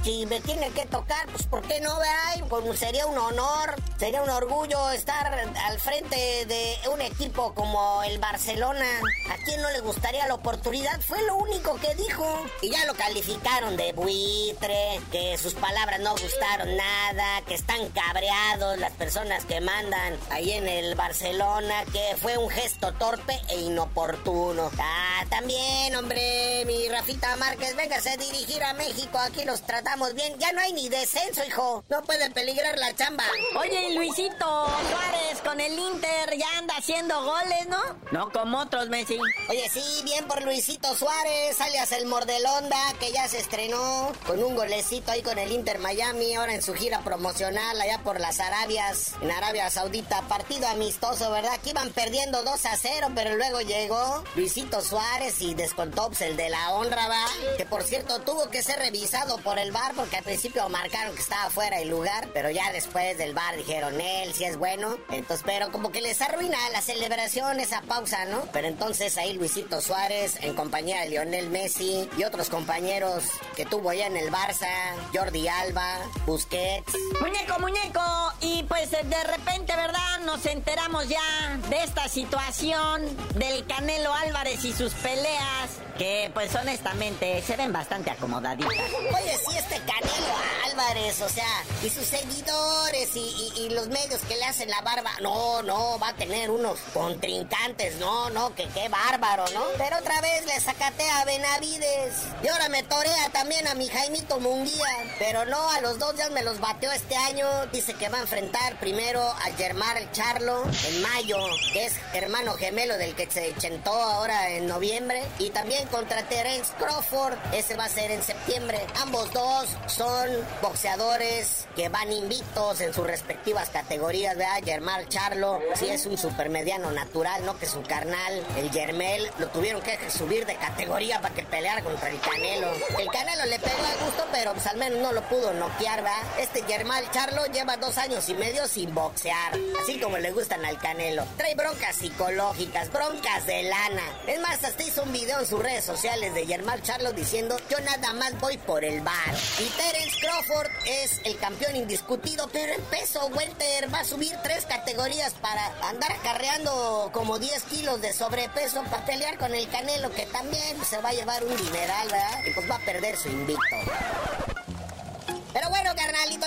si 0.08 0.24
me 0.24 0.40
tiene 0.40 0.70
que 0.70 0.86
tocar, 0.86 1.26
pues 1.28 1.42
¿por 1.42 1.60
qué 1.64 1.82
no, 1.82 1.98
veáis? 1.98 2.42
Pues 2.48 2.78
sería 2.78 3.04
un 3.04 3.18
honor, 3.18 3.74
sería 3.98 4.22
un 4.22 4.30
orgullo 4.30 4.90
estar 4.90 5.26
al 5.26 5.78
frente 5.78 6.46
de 6.46 6.78
un 6.90 7.02
equipo 7.02 7.52
como 7.52 8.02
el 8.04 8.18
Barcelona. 8.18 8.86
¿A 9.30 9.36
quién 9.44 9.60
no 9.60 9.70
le 9.70 9.80
gustaría 9.80 10.26
la 10.26 10.32
oportunidad? 10.32 10.98
Fue 11.02 11.22
lo 11.24 11.36
único 11.36 11.74
que 11.74 11.94
dijo. 11.94 12.24
Y 12.62 12.70
ya 12.70 12.86
lo 12.86 12.94
calificaron 12.94 13.76
de 13.76 13.92
buitre, 13.92 14.98
que 15.12 15.36
sus 15.36 15.52
palabras 15.52 16.00
no 16.00 16.12
gustaron 16.12 16.74
nada, 16.74 17.42
que 17.46 17.56
están 17.56 17.86
cabreados 17.90 18.78
las 18.78 18.92
personas 18.92 19.44
que 19.44 19.60
mandan 19.60 20.16
ahí 20.30 20.52
en 20.52 20.66
el 20.68 20.94
Barcelona, 20.94 21.84
que 21.92 22.16
fue 22.16 22.38
un 22.38 22.48
gesto 22.48 22.94
torpe 22.94 23.38
e 23.48 23.60
inoportuno. 23.60 24.70
Ah, 24.78 25.26
también, 25.28 25.94
hombre, 25.96 26.64
mi 26.64 26.88
Rafita 26.88 27.36
Márquez, 27.36 27.76
véngase 27.76 28.08
a 28.08 28.16
dirigir 28.16 28.62
a 28.62 28.72
México, 28.72 29.18
aquí 29.18 29.44
los 29.44 29.60
tratamos 29.60 29.97
bien. 30.14 30.38
Ya 30.38 30.52
no 30.52 30.60
hay 30.60 30.72
ni 30.72 30.88
descenso, 30.88 31.44
hijo. 31.44 31.84
No 31.88 32.02
puede 32.02 32.30
peligrar 32.30 32.78
la 32.78 32.94
chamba. 32.94 33.24
Oye, 33.58 33.94
Luisito 33.94 34.66
Suárez 34.90 35.40
con 35.44 35.60
el 35.60 35.78
Inter 35.78 36.36
ya 36.36 36.58
anda 36.58 36.74
haciendo 36.76 37.22
goles, 37.24 37.68
¿no? 37.68 37.78
No 38.12 38.30
como 38.32 38.58
otros, 38.58 38.88
Messi. 38.88 39.18
Oye, 39.48 39.68
sí, 39.72 40.02
bien 40.04 40.26
por 40.26 40.42
Luisito 40.42 40.94
Suárez, 40.94 41.60
alias 41.60 41.92
el 41.92 42.06
Mordelonda, 42.06 42.94
que 43.00 43.12
ya 43.12 43.28
se 43.28 43.38
estrenó 43.38 44.12
con 44.26 44.42
un 44.42 44.54
golecito 44.54 45.12
ahí 45.12 45.22
con 45.22 45.38
el 45.38 45.52
Inter 45.52 45.78
Miami, 45.78 46.34
ahora 46.34 46.54
en 46.54 46.62
su 46.62 46.74
gira 46.74 47.00
promocional 47.00 47.80
allá 47.80 47.98
por 48.02 48.20
las 48.20 48.40
Arabias, 48.40 49.12
en 49.20 49.30
Arabia 49.30 49.70
Saudita. 49.70 50.22
Partido 50.22 50.68
amistoso, 50.68 51.30
¿verdad? 51.30 51.58
Que 51.62 51.70
iban 51.70 51.90
perdiendo 51.92 52.42
2 52.42 52.66
a 52.66 52.76
0, 52.76 53.08
pero 53.14 53.36
luego 53.36 53.60
llegó 53.60 54.24
Luisito 54.34 54.80
Suárez 54.80 55.40
y 55.40 55.54
descontó 55.54 56.08
pues, 56.08 56.20
el 56.22 56.36
de 56.36 56.50
la 56.50 56.74
honra, 56.74 57.08
va. 57.08 57.24
Que 57.56 57.66
por 57.66 57.82
cierto 57.82 58.20
tuvo 58.20 58.48
que 58.50 58.62
ser 58.62 58.78
revisado 58.78 59.38
por 59.38 59.58
el 59.58 59.72
bar 59.78 59.94
porque 59.94 60.16
al 60.16 60.24
principio 60.24 60.68
marcaron 60.68 61.14
que 61.14 61.22
estaba 61.22 61.50
fuera 61.50 61.78
el 61.78 61.88
lugar, 61.88 62.28
pero 62.34 62.50
ya 62.50 62.72
después 62.72 63.16
del 63.16 63.32
bar 63.32 63.56
dijeron 63.56 64.00
él 64.00 64.34
si 64.34 64.44
es 64.44 64.56
bueno. 64.56 64.96
Entonces, 65.10 65.44
pero 65.46 65.70
como 65.70 65.92
que 65.92 66.00
les 66.00 66.20
arruina 66.20 66.58
la 66.72 66.82
celebración 66.82 67.60
esa 67.60 67.82
pausa, 67.82 68.24
¿no? 68.24 68.42
Pero 68.52 68.66
entonces 68.66 69.16
ahí 69.18 69.34
Luisito 69.34 69.80
Suárez 69.80 70.36
en 70.42 70.54
compañía 70.54 71.02
de 71.02 71.10
Lionel 71.10 71.48
Messi 71.50 72.08
y 72.16 72.24
otros 72.24 72.48
compañeros 72.48 73.24
que 73.54 73.66
tuvo 73.66 73.92
ya 73.92 74.06
en 74.06 74.16
el 74.16 74.32
Barça, 74.32 74.68
Jordi 75.14 75.46
Alba, 75.46 75.98
Busquets. 76.26 76.92
Muñeco, 77.20 77.58
muñeco, 77.60 78.32
y 78.40 78.64
pues 78.64 78.90
de 78.90 79.24
repente, 79.24 79.76
¿verdad? 79.76 80.20
Nos 80.24 80.44
enteramos 80.46 81.08
ya 81.08 81.58
de 81.68 81.84
esta 81.84 82.08
situación 82.08 83.04
del 83.34 83.64
Canelo 83.66 84.12
Álvarez 84.12 84.64
y 84.64 84.72
sus 84.72 84.92
peleas, 84.94 85.70
que 85.96 86.30
pues 86.34 86.54
honestamente 86.54 87.42
se 87.42 87.56
ven 87.56 87.72
bastante 87.72 88.10
acomodaditas. 88.10 88.70
Oye, 88.70 89.38
sí, 89.48 89.56
este 89.70 89.80
Canelo 89.84 90.34
Álvarez, 90.64 91.20
o 91.20 91.28
sea, 91.28 91.64
y 91.82 91.90
sus 91.90 92.04
seguidores 92.04 93.14
y, 93.14 93.52
y, 93.56 93.68
los 93.70 93.88
medios 93.88 94.20
que 94.22 94.36
le 94.36 94.44
hacen 94.44 94.70
la 94.70 94.80
barba. 94.80 95.10
No, 95.20 95.62
no, 95.62 95.98
va 95.98 96.08
a 96.08 96.14
tener 96.14 96.50
unos 96.50 96.78
contrincantes, 96.94 97.96
no, 97.96 98.30
no, 98.30 98.54
que 98.54 98.66
qué 98.68 98.88
bárbaro, 98.88 99.44
¿no? 99.52 99.62
Pero 99.76 99.98
otra 99.98 100.20
vez 100.20 100.46
le 100.46 100.58
sacatea 100.60 101.20
a 101.20 101.24
Benavides. 101.24 102.14
Y 102.42 102.48
ahora 102.48 102.68
me 102.68 102.82
torea 102.82 103.28
también 103.30 103.66
a 103.66 103.74
mi 103.74 103.88
Jaimito 103.88 104.40
Munguía. 104.40 105.14
Pero 105.18 105.44
no, 105.44 105.70
a 105.70 105.80
los 105.80 105.98
dos 105.98 106.14
ya 106.16 106.30
me 106.30 106.42
los 106.42 106.60
bateó 106.60 106.90
este 106.92 107.16
año. 107.16 107.46
Dice 107.72 107.94
que 107.94 108.08
va 108.08 108.18
a 108.18 108.22
enfrentar 108.22 108.78
primero 108.80 109.20
a 109.20 109.50
Germán 109.56 109.96
el 109.98 110.10
Charlo 110.12 110.62
en 110.64 111.02
mayo, 111.02 111.38
que 111.72 111.86
es 111.86 111.94
hermano 112.14 112.54
gemelo 112.54 112.96
del 112.96 113.14
que 113.14 113.30
se 113.30 113.54
chentó 113.56 113.92
ahora 113.92 114.50
en 114.50 114.66
noviembre. 114.66 115.22
Y 115.38 115.50
también 115.50 115.86
contra 115.88 116.22
Terence 116.28 116.72
Crawford, 116.78 117.34
ese 117.52 117.76
va 117.76 117.84
a 117.84 117.88
ser 117.88 118.10
en 118.10 118.22
septiembre. 118.22 118.78
Ambos 119.00 119.32
dos 119.32 119.57
son 119.86 120.28
boxeadores 120.62 121.66
que 121.74 121.88
van 121.88 122.12
invictos 122.12 122.80
en 122.80 122.92
sus 122.92 123.06
respectivas 123.06 123.70
categorías, 123.70 124.36
¿verdad? 124.36 124.60
Germán 124.64 125.08
Charlo, 125.08 125.60
sí 125.74 125.88
es 125.88 126.06
un 126.06 126.18
supermediano 126.18 126.90
natural, 126.90 127.44
¿no? 127.44 127.58
Que 127.58 127.66
su 127.66 127.82
carnal, 127.82 128.44
el 128.56 128.70
Germel, 128.70 129.30
lo 129.38 129.48
tuvieron 129.48 129.80
que 129.82 129.98
subir 130.10 130.46
de 130.46 130.56
categoría 130.56 131.20
para 131.20 131.34
que 131.34 131.42
peleara 131.42 131.82
contra 131.82 132.10
el 132.10 132.20
Canelo. 132.20 132.70
El 132.98 133.08
Canelo 133.10 133.44
le 133.46 133.58
pegó 133.58 133.84
a 133.84 134.04
gusto, 134.04 134.26
pero 134.32 134.52
pues 134.52 134.66
al 134.66 134.76
menos 134.76 135.00
no 135.00 135.12
lo 135.12 135.22
pudo 135.28 135.52
noquear, 135.54 136.02
¿verdad? 136.02 136.22
Este 136.38 136.62
Germán 136.64 137.04
Charlo 137.12 137.46
lleva 137.46 137.76
dos 137.76 137.96
años 137.98 138.28
y 138.28 138.34
medio 138.34 138.66
sin 138.66 138.94
boxear, 138.94 139.52
así 139.82 140.00
como 140.00 140.18
le 140.18 140.32
gustan 140.32 140.64
al 140.64 140.78
Canelo. 140.78 141.24
Trae 141.36 141.54
broncas 141.54 141.96
psicológicas, 141.96 142.90
broncas 142.92 143.46
de 143.46 143.62
lana. 143.64 144.02
Es 144.26 144.40
más, 144.40 144.62
hasta 144.64 144.82
hizo 144.82 145.02
un 145.02 145.12
video 145.12 145.40
en 145.40 145.46
sus 145.46 145.62
redes 145.62 145.84
sociales 145.84 146.34
de 146.34 146.46
Germán 146.46 146.82
Charlo 146.82 147.12
diciendo, 147.12 147.56
yo 147.70 147.78
nada 147.80 148.12
más 148.14 148.38
voy 148.40 148.58
por 148.58 148.84
el 148.84 149.00
bar. 149.00 149.34
Y 149.58 149.64
Terence 149.70 150.16
Crawford 150.20 150.70
es 150.86 151.20
el 151.24 151.36
campeón 151.38 151.74
indiscutido, 151.74 152.48
pero 152.52 152.72
en 152.72 152.82
peso 152.82 153.26
welter 153.26 153.92
va 153.92 154.00
a 154.00 154.04
subir 154.04 154.32
tres 154.42 154.64
categorías 154.66 155.34
para 155.34 155.66
andar 155.88 156.12
acarreando 156.12 157.10
como 157.12 157.38
10 157.38 157.62
kilos 157.64 158.00
de 158.00 158.12
sobrepeso 158.12 158.84
para 158.84 159.04
pelear 159.04 159.36
con 159.38 159.54
el 159.54 159.68
Canelo, 159.68 160.12
que 160.12 160.26
también 160.26 160.76
se 160.84 160.98
va 160.98 161.08
a 161.08 161.12
llevar 161.12 161.44
un 161.44 161.56
dineral, 161.56 162.08
¿verdad? 162.08 162.44
Y 162.46 162.52
pues 162.52 162.70
va 162.70 162.76
a 162.76 162.84
perder 162.84 163.16
su 163.16 163.28
invicto. 163.28 163.76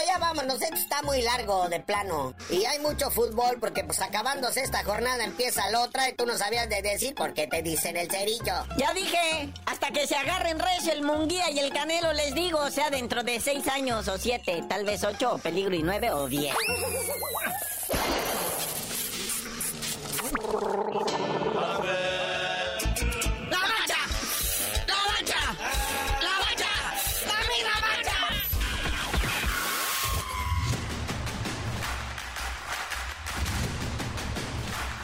Ya 0.08 0.18
vámonos. 0.18 0.62
Esto 0.62 0.76
está 0.76 1.02
muy 1.04 1.22
largo 1.22 1.70
de 1.70 1.80
plano. 1.80 2.34
Y 2.50 2.66
hay 2.66 2.80
mucho 2.80 3.10
fútbol 3.12 3.58
porque 3.60 3.84
pues 3.84 4.02
acabándose 4.02 4.62
esta 4.62 4.84
jornada 4.84 5.24
empieza 5.24 5.70
la 5.70 5.82
otra 5.82 6.10
y 6.10 6.14
tú 6.14 6.26
no 6.26 6.38
sabías 6.38 6.68
de 6.70 6.82
decir 6.82 7.14
por 7.16 7.34
qué 7.34 7.48
te 7.48 7.62
dicen 7.62 7.98
el 7.98 8.10
cerillo. 8.10 8.54
Ya 8.78 8.94
dije, 8.94 9.50
hasta 9.66 9.92
que 9.92 10.08
se 10.08 10.16
agarren 10.16 10.60
Resh, 10.60 10.90
el 10.90 11.04
Munguía 11.04 11.52
y 11.52 11.60
el 11.60 11.72
Canelo, 11.72 12.14
les 12.14 12.34
digo, 12.34 12.60
o 12.60 12.72
sea, 12.72 12.90
dentro 12.90 13.24
de 13.24 13.40
seis 13.40 13.68
años 13.68 14.08
o 14.08 14.18
siete, 14.18 14.64
tal 14.68 14.86
vez 14.86 15.04
ocho, 15.04 15.34
o 15.34 15.38
peligro 15.38 15.76
y 15.76 15.84
nueve 15.84 16.12
o 16.12 16.28
diez. 16.28 16.56